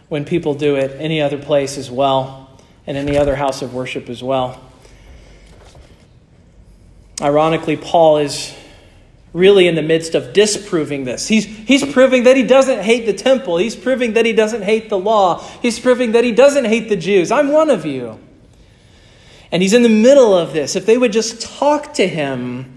when 0.09 0.25
people 0.25 0.55
do 0.55 0.77
it 0.77 0.97
any 1.01 1.21
other 1.21 1.39
place 1.39 1.79
as 1.79 1.91
well, 1.91 2.51
and 2.87 2.97
any 2.97 3.17
other 3.17 3.37
house 3.37 3.63
of 3.63 3.75
worship 3.75 4.09
as 4.09 4.23
well. 4.23 4.61
Ironically, 7.21 7.77
Paul 7.77 8.19
is 8.19 8.55
really 9.33 9.67
in 9.67 9.75
the 9.75 9.83
midst 9.83 10.15
of 10.15 10.33
disproving 10.33 11.05
this. 11.05 11.27
He's, 11.27 11.45
he's 11.45 11.85
proving 11.93 12.25
that 12.25 12.37
he 12.37 12.45
doesn't 12.45 12.83
hate 12.83 13.07
the 13.07 13.13
temple. 13.13 13.57
He's 13.57 13.75
proving 13.75 14.15
that 14.15 14.25
he 14.25 14.33
doesn't 14.33 14.63
hate 14.63 14.89
the 14.89 14.99
law. 14.99 15.43
He's 15.61 15.81
proving 15.81 16.13
that 16.13 16.23
he 16.23 16.33
doesn't 16.33 16.67
hate 16.67 16.89
the 16.89 16.97
Jews. 16.97 17.33
I'm 17.33 17.51
one 17.51 17.71
of 17.71 17.85
you. 17.85 18.21
And 19.51 19.63
he's 19.63 19.73
in 19.73 19.83
the 19.83 19.89
middle 19.89 20.37
of 20.37 20.53
this. 20.53 20.77
If 20.77 20.87
they 20.87 20.97
would 20.97 21.13
just 21.13 21.41
talk 21.41 21.95
to 21.95 22.07
him, 22.07 22.74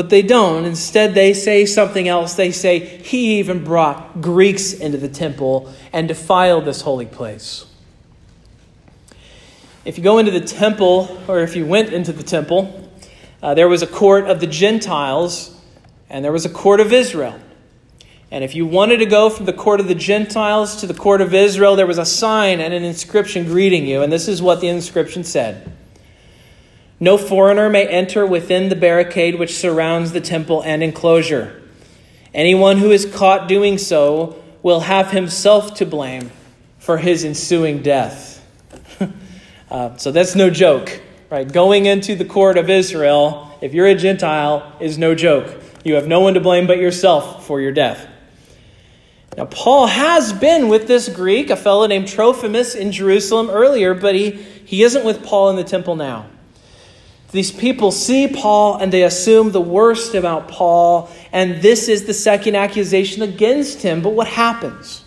but 0.00 0.08
they 0.08 0.22
don't. 0.22 0.64
Instead, 0.64 1.12
they 1.12 1.34
say 1.34 1.66
something 1.66 2.08
else. 2.08 2.32
They 2.32 2.52
say, 2.52 2.78
He 2.78 3.38
even 3.38 3.62
brought 3.62 4.22
Greeks 4.22 4.72
into 4.72 4.96
the 4.96 5.10
temple 5.10 5.70
and 5.92 6.08
defiled 6.08 6.64
this 6.64 6.80
holy 6.80 7.04
place. 7.04 7.66
If 9.84 9.98
you 9.98 10.02
go 10.02 10.16
into 10.16 10.30
the 10.30 10.40
temple, 10.40 11.22
or 11.28 11.40
if 11.40 11.54
you 11.54 11.66
went 11.66 11.92
into 11.92 12.14
the 12.14 12.22
temple, 12.22 12.90
uh, 13.42 13.52
there 13.52 13.68
was 13.68 13.82
a 13.82 13.86
court 13.86 14.24
of 14.24 14.40
the 14.40 14.46
Gentiles 14.46 15.54
and 16.08 16.24
there 16.24 16.32
was 16.32 16.46
a 16.46 16.50
court 16.50 16.80
of 16.80 16.94
Israel. 16.94 17.38
And 18.30 18.42
if 18.42 18.54
you 18.54 18.64
wanted 18.64 19.00
to 19.00 19.06
go 19.06 19.28
from 19.28 19.44
the 19.44 19.52
court 19.52 19.80
of 19.80 19.86
the 19.86 19.94
Gentiles 19.94 20.76
to 20.76 20.86
the 20.86 20.94
court 20.94 21.20
of 21.20 21.34
Israel, 21.34 21.76
there 21.76 21.86
was 21.86 21.98
a 21.98 22.06
sign 22.06 22.58
and 22.60 22.72
an 22.72 22.84
inscription 22.84 23.44
greeting 23.44 23.86
you. 23.86 24.00
And 24.00 24.10
this 24.10 24.28
is 24.28 24.40
what 24.40 24.62
the 24.62 24.68
inscription 24.68 25.24
said 25.24 25.70
no 27.00 27.16
foreigner 27.16 27.70
may 27.70 27.86
enter 27.86 28.26
within 28.26 28.68
the 28.68 28.76
barricade 28.76 29.38
which 29.38 29.56
surrounds 29.56 30.12
the 30.12 30.20
temple 30.20 30.62
and 30.62 30.82
enclosure. 30.82 31.60
Anyone 32.34 32.76
who 32.76 32.90
is 32.90 33.06
caught 33.06 33.48
doing 33.48 33.78
so 33.78 34.40
will 34.62 34.80
have 34.80 35.10
himself 35.10 35.74
to 35.74 35.86
blame 35.86 36.30
for 36.78 36.98
his 36.98 37.24
ensuing 37.24 37.82
death. 37.82 38.46
uh, 39.70 39.96
so 39.96 40.12
that's 40.12 40.34
no 40.34 40.50
joke, 40.50 41.00
right? 41.30 41.50
Going 41.50 41.86
into 41.86 42.14
the 42.14 42.26
court 42.26 42.58
of 42.58 42.68
Israel, 42.68 43.58
if 43.62 43.72
you're 43.72 43.86
a 43.86 43.94
Gentile, 43.94 44.76
is 44.78 44.98
no 44.98 45.14
joke. 45.14 45.60
You 45.84 45.94
have 45.94 46.06
no 46.06 46.20
one 46.20 46.34
to 46.34 46.40
blame 46.40 46.66
but 46.66 46.78
yourself 46.78 47.46
for 47.46 47.60
your 47.60 47.72
death. 47.72 48.06
Now, 49.36 49.46
Paul 49.46 49.86
has 49.86 50.32
been 50.32 50.68
with 50.68 50.86
this 50.86 51.08
Greek, 51.08 51.50
a 51.50 51.56
fellow 51.56 51.86
named 51.86 52.08
Trophimus, 52.08 52.74
in 52.74 52.92
Jerusalem 52.92 53.48
earlier, 53.48 53.94
but 53.94 54.14
he, 54.14 54.32
he 54.32 54.82
isn't 54.82 55.04
with 55.04 55.24
Paul 55.24 55.50
in 55.50 55.56
the 55.56 55.64
temple 55.64 55.96
now. 55.96 56.26
These 57.32 57.52
people 57.52 57.92
see 57.92 58.26
Paul 58.26 58.76
and 58.78 58.92
they 58.92 59.04
assume 59.04 59.52
the 59.52 59.60
worst 59.60 60.14
about 60.14 60.48
Paul, 60.48 61.08
and 61.32 61.62
this 61.62 61.88
is 61.88 62.04
the 62.04 62.14
second 62.14 62.56
accusation 62.56 63.22
against 63.22 63.82
him. 63.82 64.02
But 64.02 64.14
what 64.14 64.26
happens? 64.26 65.04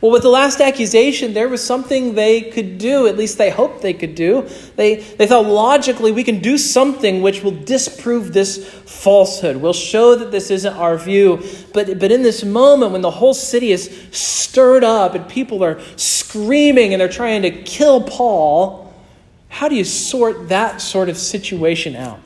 Well, 0.00 0.12
with 0.12 0.22
the 0.22 0.28
last 0.28 0.60
accusation, 0.60 1.32
there 1.32 1.48
was 1.48 1.64
something 1.64 2.14
they 2.14 2.42
could 2.42 2.76
do, 2.76 3.06
at 3.06 3.16
least 3.16 3.38
they 3.38 3.50
hoped 3.50 3.80
they 3.80 3.94
could 3.94 4.14
do. 4.14 4.46
They, 4.76 4.96
they 4.96 5.26
thought 5.26 5.46
logically 5.46 6.12
we 6.12 6.22
can 6.22 6.40
do 6.40 6.58
something 6.58 7.22
which 7.22 7.42
will 7.42 7.58
disprove 7.64 8.32
this 8.32 8.68
falsehood. 8.68 9.56
We'll 9.56 9.72
show 9.72 10.14
that 10.14 10.30
this 10.30 10.50
isn't 10.50 10.74
our 10.74 10.98
view. 10.98 11.42
But, 11.72 11.98
but 11.98 12.12
in 12.12 12.22
this 12.22 12.44
moment, 12.44 12.92
when 12.92 13.00
the 13.00 13.10
whole 13.10 13.34
city 13.34 13.72
is 13.72 13.90
stirred 14.12 14.84
up 14.84 15.14
and 15.14 15.26
people 15.28 15.64
are 15.64 15.80
screaming 15.96 16.92
and 16.92 17.00
they're 17.00 17.08
trying 17.08 17.42
to 17.42 17.50
kill 17.50 18.02
Paul, 18.02 18.85
how 19.56 19.68
do 19.68 19.74
you 19.74 19.84
sort 19.84 20.50
that 20.50 20.82
sort 20.82 21.08
of 21.08 21.16
situation 21.16 21.96
out? 21.96 22.20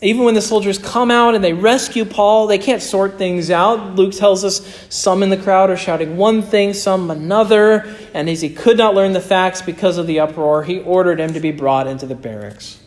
Even 0.00 0.24
when 0.24 0.32
the 0.32 0.40
soldiers 0.40 0.78
come 0.78 1.10
out 1.10 1.34
and 1.34 1.44
they 1.44 1.52
rescue 1.52 2.06
Paul, 2.06 2.46
they 2.46 2.56
can't 2.56 2.80
sort 2.80 3.18
things 3.18 3.50
out. 3.50 3.96
Luke 3.96 4.14
tells 4.14 4.44
us 4.44 4.86
some 4.88 5.22
in 5.22 5.28
the 5.28 5.36
crowd 5.36 5.68
are 5.68 5.76
shouting 5.76 6.16
one 6.16 6.40
thing, 6.40 6.72
some 6.72 7.10
another. 7.10 7.94
And 8.14 8.30
as 8.30 8.40
he 8.40 8.48
could 8.48 8.78
not 8.78 8.94
learn 8.94 9.12
the 9.12 9.20
facts 9.20 9.60
because 9.60 9.98
of 9.98 10.06
the 10.06 10.20
uproar, 10.20 10.62
he 10.62 10.80
ordered 10.80 11.20
him 11.20 11.34
to 11.34 11.40
be 11.40 11.52
brought 11.52 11.86
into 11.86 12.06
the 12.06 12.14
barracks. 12.14 12.80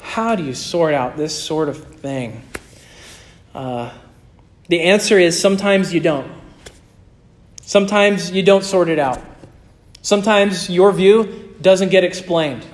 How 0.00 0.36
do 0.36 0.44
you 0.44 0.54
sort 0.54 0.94
out 0.94 1.16
this 1.16 1.36
sort 1.36 1.68
of 1.68 1.82
thing? 1.96 2.40
Uh, 3.52 3.92
the 4.68 4.82
answer 4.82 5.18
is 5.18 5.40
sometimes 5.40 5.92
you 5.92 5.98
don't. 5.98 6.30
Sometimes 7.62 8.30
you 8.30 8.44
don't 8.44 8.62
sort 8.62 8.88
it 8.88 9.00
out. 9.00 9.20
Sometimes 10.06 10.70
your 10.70 10.92
view 10.92 11.52
doesn't 11.60 11.88
get 11.88 12.04
explained. 12.04 12.64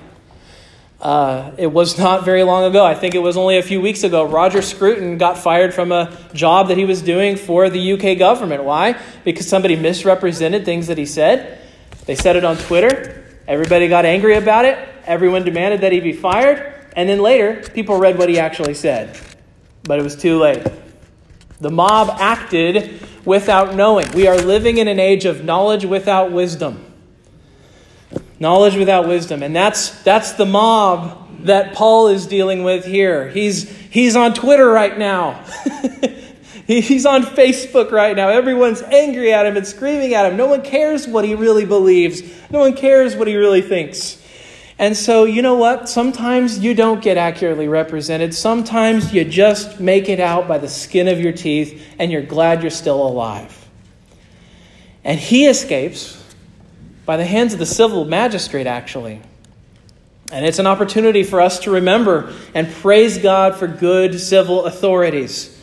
Uh, 1.01 1.51
it 1.57 1.65
was 1.65 1.97
not 1.97 2.23
very 2.23 2.43
long 2.43 2.65
ago. 2.65 2.85
I 2.85 2.93
think 2.93 3.15
it 3.15 3.23
was 3.23 3.37
only 3.37 3.57
a 3.57 3.63
few 3.63 3.81
weeks 3.81 4.03
ago. 4.03 4.23
Roger 4.23 4.61
Scruton 4.61 5.17
got 5.17 5.39
fired 5.39 5.73
from 5.73 5.91
a 5.91 6.15
job 6.35 6.67
that 6.67 6.77
he 6.77 6.85
was 6.85 7.01
doing 7.01 7.35
for 7.35 7.71
the 7.71 7.93
UK 7.93 8.19
government. 8.19 8.63
Why? 8.65 9.01
Because 9.23 9.47
somebody 9.47 9.75
misrepresented 9.75 10.63
things 10.63 10.85
that 10.85 10.99
he 10.99 11.07
said. 11.07 11.59
They 12.05 12.13
said 12.13 12.35
it 12.35 12.45
on 12.45 12.55
Twitter. 12.55 13.25
Everybody 13.47 13.87
got 13.87 14.05
angry 14.05 14.35
about 14.35 14.65
it. 14.65 14.77
Everyone 15.07 15.43
demanded 15.43 15.81
that 15.81 15.91
he 15.91 16.01
be 16.01 16.13
fired. 16.13 16.91
And 16.95 17.09
then 17.09 17.19
later, 17.19 17.63
people 17.73 17.97
read 17.97 18.15
what 18.15 18.29
he 18.29 18.37
actually 18.37 18.75
said. 18.75 19.19
But 19.85 19.97
it 19.97 20.03
was 20.03 20.15
too 20.15 20.37
late. 20.37 20.67
The 21.59 21.71
mob 21.71 22.09
acted 22.19 23.01
without 23.25 23.73
knowing. 23.73 24.05
We 24.11 24.27
are 24.27 24.37
living 24.37 24.77
in 24.77 24.87
an 24.87 24.99
age 24.99 25.25
of 25.25 25.43
knowledge 25.43 25.83
without 25.83 26.31
wisdom. 26.31 26.92
Knowledge 28.43 28.75
without 28.75 29.07
wisdom. 29.07 29.41
And 29.41 29.55
that's, 29.55 30.03
that's 30.03 30.33
the 30.33 30.45
mob 30.45 31.45
that 31.45 31.73
Paul 31.73 32.09
is 32.09 32.27
dealing 32.27 32.65
with 32.65 32.83
here. 32.83 33.29
He's, 33.29 33.69
he's 33.69 34.17
on 34.17 34.33
Twitter 34.33 34.69
right 34.69 34.97
now. 34.97 35.45
he's 36.67 37.05
on 37.05 37.23
Facebook 37.23 37.91
right 37.91 38.13
now. 38.13 38.27
Everyone's 38.27 38.81
angry 38.81 39.31
at 39.31 39.45
him 39.45 39.55
and 39.55 39.65
screaming 39.65 40.13
at 40.13 40.29
him. 40.29 40.35
No 40.35 40.47
one 40.47 40.61
cares 40.61 41.07
what 41.07 41.23
he 41.23 41.35
really 41.35 41.63
believes, 41.63 42.21
no 42.51 42.59
one 42.59 42.75
cares 42.75 43.15
what 43.15 43.29
he 43.29 43.37
really 43.37 43.61
thinks. 43.61 44.21
And 44.77 44.97
so, 44.97 45.23
you 45.23 45.41
know 45.41 45.55
what? 45.55 45.87
Sometimes 45.87 46.59
you 46.59 46.73
don't 46.73 47.01
get 47.01 47.15
accurately 47.15 47.69
represented. 47.69 48.33
Sometimes 48.33 49.13
you 49.13 49.23
just 49.23 49.79
make 49.79 50.09
it 50.09 50.19
out 50.19 50.49
by 50.49 50.57
the 50.57 50.67
skin 50.67 51.07
of 51.07 51.21
your 51.21 51.31
teeth 51.31 51.81
and 51.97 52.11
you're 52.11 52.23
glad 52.23 52.61
you're 52.61 52.71
still 52.71 53.07
alive. 53.07 53.69
And 55.05 55.17
he 55.17 55.45
escapes 55.45 56.21
by 57.05 57.17
the 57.17 57.25
hands 57.25 57.53
of 57.53 57.59
the 57.59 57.65
civil 57.65 58.05
magistrate, 58.05 58.67
actually. 58.67 59.21
And 60.31 60.45
it's 60.45 60.59
an 60.59 60.67
opportunity 60.67 61.23
for 61.23 61.41
us 61.41 61.59
to 61.59 61.71
remember 61.71 62.33
and 62.53 62.71
praise 62.71 63.17
God 63.17 63.55
for 63.55 63.67
good 63.67 64.19
civil 64.19 64.65
authorities. 64.65 65.59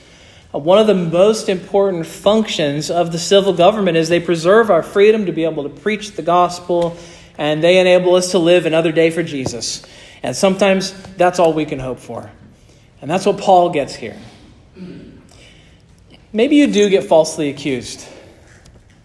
Uh, 0.55 0.59
one 0.59 0.79
of 0.79 0.87
the 0.87 0.95
most 0.95 1.49
important 1.49 2.07
functions 2.07 2.91
of 2.91 3.13
the 3.13 3.19
civil 3.19 3.53
government 3.53 3.97
is 3.97 4.09
they 4.09 4.21
preserve 4.21 4.71
our 4.71 4.83
freedom 4.83 5.27
to 5.27 5.33
be 5.33 5.45
able 5.45 5.63
to 5.63 5.69
preach 5.69 6.13
the 6.13 6.23
gospel 6.23 6.97
and 7.39 7.65
they 7.65 7.79
enable 7.79 8.15
us 8.15 8.33
to 8.33 8.39
live 8.39 8.67
another 8.67 8.93
day 8.93 9.11
for 9.11 9.23
Jesus. 9.23 9.83
And 10.23 10.37
sometimes 10.37 10.93
that's 11.17 11.39
all 11.39 11.53
we 11.53 11.65
can 11.65 11.79
hope 11.79 11.99
for. 11.99 12.31
And 13.01 13.11
that's 13.11 13.25
what 13.25 13.39
Paul 13.39 13.71
gets 13.71 13.95
here. 13.95 14.17
Maybe 16.33 16.57
you 16.57 16.67
do 16.67 16.91
get 16.91 17.05
falsely 17.05 17.49
accused. 17.49 18.07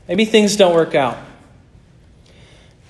Maybe 0.08 0.26
things 0.26 0.58
don't 0.58 0.76
work 0.76 0.94
out. 0.94 1.18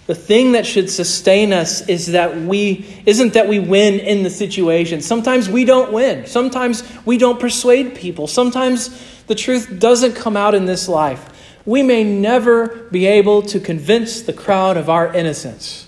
The 0.07 0.15
thing 0.15 0.51
that 0.51 0.67
should 0.67 0.89
sustain 0.89 1.51
us 1.51 1.87
is 1.87 2.07
that 2.07 2.37
we 2.37 2.85
isn't 3.05 3.33
that 3.33 3.47
we 3.47 3.57
win 3.57 3.99
in 3.99 4.21
the 4.21 4.29
situation. 4.29 5.01
Sometimes 5.01 5.49
we 5.49 5.65
don't 5.65 5.91
win. 5.91 6.27
Sometimes 6.27 6.83
we 7.05 7.17
don't 7.17 7.39
persuade 7.39 7.95
people. 7.95 8.27
Sometimes 8.27 9.23
the 9.25 9.35
truth 9.35 9.79
doesn't 9.79 10.13
come 10.13 10.37
out 10.37 10.53
in 10.53 10.65
this 10.65 10.87
life. 10.87 11.31
We 11.65 11.81
may 11.81 12.03
never 12.03 12.67
be 12.91 13.07
able 13.07 13.41
to 13.43 13.59
convince 13.59 14.21
the 14.21 14.33
crowd 14.33 14.77
of 14.77 14.89
our 14.89 15.11
innocence. 15.11 15.87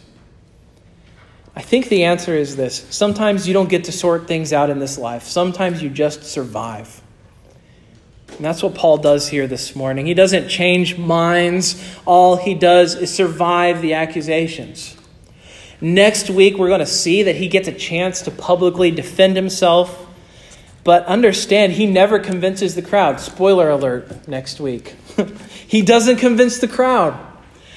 I 1.55 1.61
think 1.61 1.89
the 1.89 2.05
answer 2.05 2.36
is 2.36 2.55
this. 2.55 2.86
Sometimes 2.89 3.47
you 3.47 3.53
don't 3.53 3.70
get 3.70 3.84
to 3.84 3.91
sort 3.91 4.28
things 4.28 4.51
out 4.51 4.72
in 4.72 4.80
this 4.80 4.97
life. 4.97 5.24
Sometimes 5.24 5.82
you 5.84 5.89
just 5.89 6.24
survive. 6.24 7.01
And 8.38 8.45
that's 8.45 8.61
what 8.61 8.75
Paul 8.75 8.97
does 8.97 9.27
here 9.29 9.47
this 9.47 9.75
morning. 9.75 10.05
He 10.05 10.13
doesn't 10.13 10.47
change 10.47 10.97
minds, 10.97 11.83
all 12.05 12.38
he 12.38 12.53
does 12.53 12.93
is 12.93 13.13
survive 13.13 13.81
the 13.81 13.95
accusations. 13.95 14.95
Next 15.81 16.29
week, 16.29 16.57
we're 16.57 16.67
going 16.67 16.79
to 16.79 16.85
see 16.85 17.23
that 17.23 17.35
he 17.35 17.47
gets 17.47 17.67
a 17.67 17.71
chance 17.71 18.21
to 18.23 18.31
publicly 18.31 18.91
defend 18.91 19.35
himself. 19.35 20.05
But 20.83 21.05
understand, 21.05 21.73
he 21.73 21.85
never 21.85 22.19
convinces 22.19 22.75
the 22.75 22.81
crowd. 22.81 23.19
Spoiler 23.19 23.69
alert 23.69 24.27
next 24.27 24.59
week. 24.59 24.95
he 25.67 25.81
doesn't 25.81 26.17
convince 26.17 26.59
the 26.59 26.67
crowd. 26.67 27.19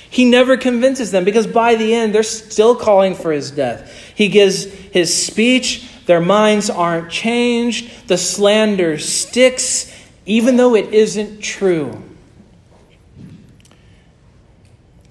He 0.09 0.25
never 0.25 0.57
convinces 0.57 1.11
them 1.11 1.25
because 1.25 1.47
by 1.47 1.77
the 1.77 1.95
end, 1.95 2.15
they're 2.15 2.23
still 2.23 2.75
calling 2.75 3.15
for 3.15 3.33
his 3.33 3.51
death. 3.51 4.13
He 4.15 4.29
gives 4.29 4.65
his 4.65 5.15
speech, 5.27 5.89
their 6.07 6.21
minds 6.21 6.69
aren't 6.69 7.11
changed, 7.11 8.09
the 8.09 8.19
slander 8.19 8.99
sticks, 8.99 9.90
even 10.31 10.57
though 10.57 10.77
it 10.77 10.95
isn't 10.95 11.41
true. 11.41 12.01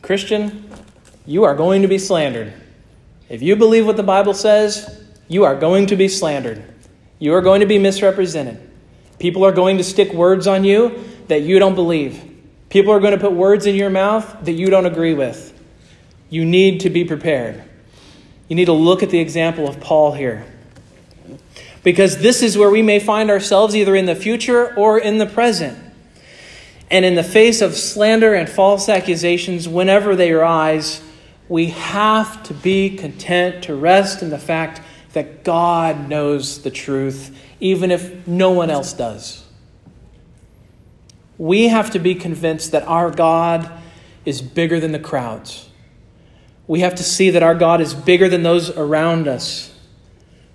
Christian, 0.01 0.71
you 1.25 1.43
are 1.43 1.55
going 1.55 1.81
to 1.81 1.89
be 1.89 1.97
slandered. 1.97 2.53
If 3.27 3.41
you 3.41 3.57
believe 3.57 3.85
what 3.85 3.97
the 3.97 4.03
Bible 4.03 4.33
says, 4.33 5.03
you 5.27 5.43
are 5.43 5.57
going 5.57 5.87
to 5.87 5.97
be 5.97 6.07
slandered. 6.07 6.63
You 7.19 7.33
are 7.33 7.41
going 7.41 7.59
to 7.59 7.65
be 7.65 7.77
misrepresented. 7.77 8.61
People 9.19 9.45
are 9.45 9.51
going 9.51 9.75
to 9.75 9.83
stick 9.83 10.13
words 10.13 10.47
on 10.47 10.63
you 10.63 11.03
that 11.27 11.41
you 11.41 11.59
don't 11.59 11.75
believe. 11.75 12.23
People 12.69 12.93
are 12.93 13.01
going 13.01 13.11
to 13.11 13.19
put 13.19 13.33
words 13.33 13.65
in 13.65 13.75
your 13.75 13.89
mouth 13.89 14.45
that 14.45 14.53
you 14.53 14.69
don't 14.69 14.85
agree 14.85 15.15
with. 15.15 15.53
You 16.29 16.45
need 16.45 16.79
to 16.79 16.89
be 16.89 17.03
prepared. 17.03 17.61
You 18.47 18.55
need 18.55 18.65
to 18.65 18.71
look 18.71 19.03
at 19.03 19.09
the 19.09 19.19
example 19.19 19.67
of 19.67 19.81
Paul 19.81 20.13
here. 20.13 20.45
Because 21.83 22.17
this 22.17 22.41
is 22.41 22.57
where 22.57 22.69
we 22.69 22.81
may 22.81 22.99
find 22.99 23.29
ourselves 23.29 23.75
either 23.75 23.95
in 23.95 24.05
the 24.05 24.15
future 24.15 24.75
or 24.75 24.97
in 24.97 25.17
the 25.17 25.25
present. 25.25 25.77
And 26.91 27.05
in 27.05 27.15
the 27.15 27.23
face 27.23 27.61
of 27.61 27.75
slander 27.75 28.33
and 28.33 28.49
false 28.49 28.89
accusations, 28.89 29.67
whenever 29.67 30.15
they 30.15 30.31
arise, 30.31 31.01
we 31.47 31.67
have 31.67 32.43
to 32.43 32.53
be 32.53 32.95
content 32.95 33.63
to 33.65 33.75
rest 33.75 34.21
in 34.21 34.29
the 34.29 34.39
fact 34.39 34.81
that 35.13 35.43
God 35.43 36.09
knows 36.09 36.61
the 36.61 36.71
truth, 36.71 37.35
even 37.59 37.91
if 37.91 38.27
no 38.27 38.51
one 38.51 38.69
else 38.69 38.93
does. 38.93 39.45
We 41.37 41.69
have 41.69 41.91
to 41.91 41.99
be 41.99 42.15
convinced 42.15 42.71
that 42.71 42.83
our 42.83 43.09
God 43.09 43.71
is 44.25 44.41
bigger 44.41 44.79
than 44.79 44.91
the 44.91 44.99
crowds. 44.99 45.69
We 46.67 46.81
have 46.81 46.95
to 46.95 47.03
see 47.03 47.31
that 47.31 47.41
our 47.41 47.55
God 47.55 47.81
is 47.81 47.93
bigger 47.93 48.29
than 48.29 48.43
those 48.43 48.69
around 48.69 49.27
us. 49.27 49.68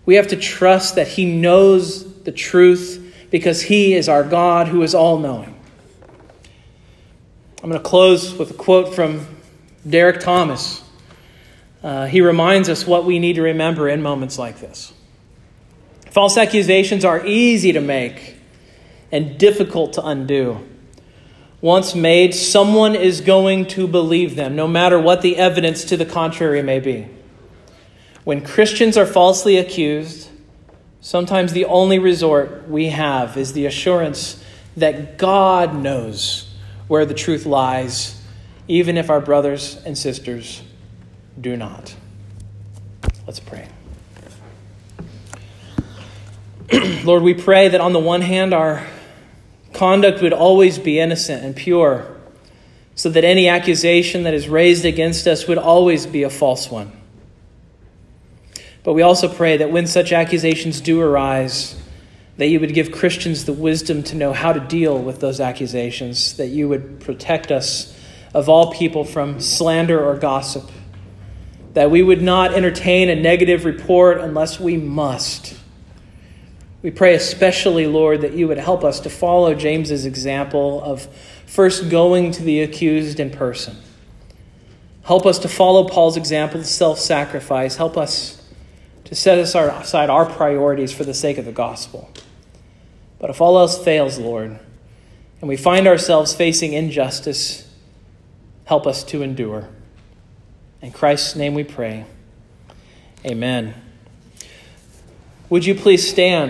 We 0.06 0.16
have 0.16 0.28
to 0.28 0.36
trust 0.36 0.96
that 0.96 1.08
He 1.08 1.24
knows 1.24 2.22
the 2.22 2.32
truth 2.32 3.26
because 3.30 3.62
He 3.62 3.94
is 3.94 4.08
our 4.08 4.24
God 4.24 4.68
who 4.68 4.82
is 4.82 4.94
all 4.94 5.18
knowing. 5.18 5.54
I'm 7.62 7.70
going 7.70 7.82
to 7.82 7.88
close 7.88 8.34
with 8.34 8.50
a 8.50 8.54
quote 8.54 8.94
from 8.94 9.26
Derek 9.88 10.20
Thomas. 10.20 10.84
Uh, 11.82 12.06
he 12.06 12.20
reminds 12.20 12.68
us 12.68 12.86
what 12.86 13.04
we 13.04 13.18
need 13.18 13.36
to 13.36 13.42
remember 13.42 13.88
in 13.88 14.02
moments 14.02 14.38
like 14.38 14.60
this. 14.60 14.92
False 16.10 16.36
accusations 16.36 17.04
are 17.04 17.24
easy 17.26 17.72
to 17.72 17.80
make 17.80 18.36
and 19.10 19.38
difficult 19.38 19.94
to 19.94 20.04
undo. 20.04 20.58
Once 21.60 21.94
made, 21.94 22.34
someone 22.34 22.94
is 22.94 23.22
going 23.22 23.66
to 23.66 23.86
believe 23.86 24.36
them, 24.36 24.54
no 24.54 24.68
matter 24.68 24.98
what 24.98 25.22
the 25.22 25.38
evidence 25.38 25.84
to 25.84 25.96
the 25.96 26.04
contrary 26.04 26.62
may 26.62 26.80
be. 26.80 27.08
When 28.24 28.42
Christians 28.42 28.96
are 28.96 29.04
falsely 29.04 29.58
accused, 29.58 30.30
sometimes 31.00 31.52
the 31.52 31.66
only 31.66 31.98
resort 31.98 32.66
we 32.68 32.88
have 32.88 33.36
is 33.36 33.52
the 33.52 33.66
assurance 33.66 34.42
that 34.76 35.18
God 35.18 35.74
knows 35.74 36.50
where 36.88 37.04
the 37.04 37.14
truth 37.14 37.44
lies, 37.44 38.20
even 38.66 38.96
if 38.96 39.10
our 39.10 39.20
brothers 39.20 39.76
and 39.84 39.96
sisters 39.96 40.62
do 41.38 41.56
not. 41.56 41.94
Let's 43.26 43.40
pray. 43.40 43.68
Lord, 47.04 47.22
we 47.22 47.34
pray 47.34 47.68
that 47.68 47.80
on 47.80 47.92
the 47.92 47.98
one 47.98 48.22
hand, 48.22 48.54
our 48.54 48.86
conduct 49.74 50.22
would 50.22 50.32
always 50.32 50.78
be 50.78 50.98
innocent 50.98 51.44
and 51.44 51.54
pure, 51.54 52.16
so 52.94 53.10
that 53.10 53.24
any 53.24 53.48
accusation 53.48 54.22
that 54.22 54.32
is 54.32 54.48
raised 54.48 54.86
against 54.86 55.26
us 55.26 55.46
would 55.46 55.58
always 55.58 56.06
be 56.06 56.22
a 56.22 56.30
false 56.30 56.70
one. 56.70 56.92
But 58.84 58.92
we 58.92 59.02
also 59.02 59.28
pray 59.28 59.56
that 59.56 59.72
when 59.72 59.86
such 59.86 60.12
accusations 60.12 60.80
do 60.80 61.00
arise, 61.00 61.82
that 62.36 62.46
you 62.48 62.60
would 62.60 62.74
give 62.74 62.92
Christians 62.92 63.46
the 63.46 63.52
wisdom 63.52 64.02
to 64.04 64.16
know 64.16 64.32
how 64.32 64.52
to 64.52 64.60
deal 64.60 64.98
with 64.98 65.20
those 65.20 65.40
accusations, 65.40 66.36
that 66.36 66.48
you 66.48 66.68
would 66.68 67.00
protect 67.00 67.50
us 67.50 67.98
of 68.34 68.48
all 68.48 68.72
people 68.72 69.04
from 69.04 69.40
slander 69.40 70.04
or 70.04 70.16
gossip, 70.16 70.70
that 71.72 71.90
we 71.90 72.02
would 72.02 72.22
not 72.22 72.52
entertain 72.52 73.08
a 73.08 73.14
negative 73.14 73.64
report 73.64 74.20
unless 74.20 74.60
we 74.60 74.76
must. 74.76 75.56
We 76.82 76.90
pray 76.90 77.14
especially, 77.14 77.86
Lord, 77.86 78.20
that 78.20 78.34
you 78.34 78.46
would 78.48 78.58
help 78.58 78.84
us 78.84 79.00
to 79.00 79.10
follow 79.10 79.54
James's 79.54 80.04
example 80.04 80.82
of 80.82 81.08
first 81.46 81.88
going 81.88 82.32
to 82.32 82.42
the 82.42 82.60
accused 82.60 83.18
in 83.18 83.30
person. 83.30 83.76
Help 85.04 85.24
us 85.24 85.38
to 85.38 85.48
follow 85.48 85.88
Paul's 85.88 86.16
example 86.16 86.60
of 86.60 86.66
self 86.66 86.98
sacrifice. 86.98 87.76
Help 87.76 87.96
us 87.96 88.43
to 89.04 89.14
set 89.14 89.38
aside 89.38 90.10
our 90.10 90.26
priorities 90.26 90.92
for 90.92 91.04
the 91.04 91.14
sake 91.14 91.38
of 91.38 91.44
the 91.44 91.52
gospel. 91.52 92.10
But 93.18 93.30
if 93.30 93.40
all 93.40 93.58
else 93.58 93.82
fails, 93.82 94.18
Lord, 94.18 94.58
and 95.40 95.48
we 95.48 95.56
find 95.56 95.86
ourselves 95.86 96.34
facing 96.34 96.72
injustice, 96.72 97.70
help 98.64 98.86
us 98.86 99.04
to 99.04 99.22
endure. 99.22 99.68
In 100.80 100.90
Christ's 100.90 101.36
name 101.36 101.54
we 101.54 101.64
pray. 101.64 102.04
Amen. 103.24 103.74
Would 105.50 105.64
you 105.64 105.74
please 105.74 106.08
stand? 106.08 106.42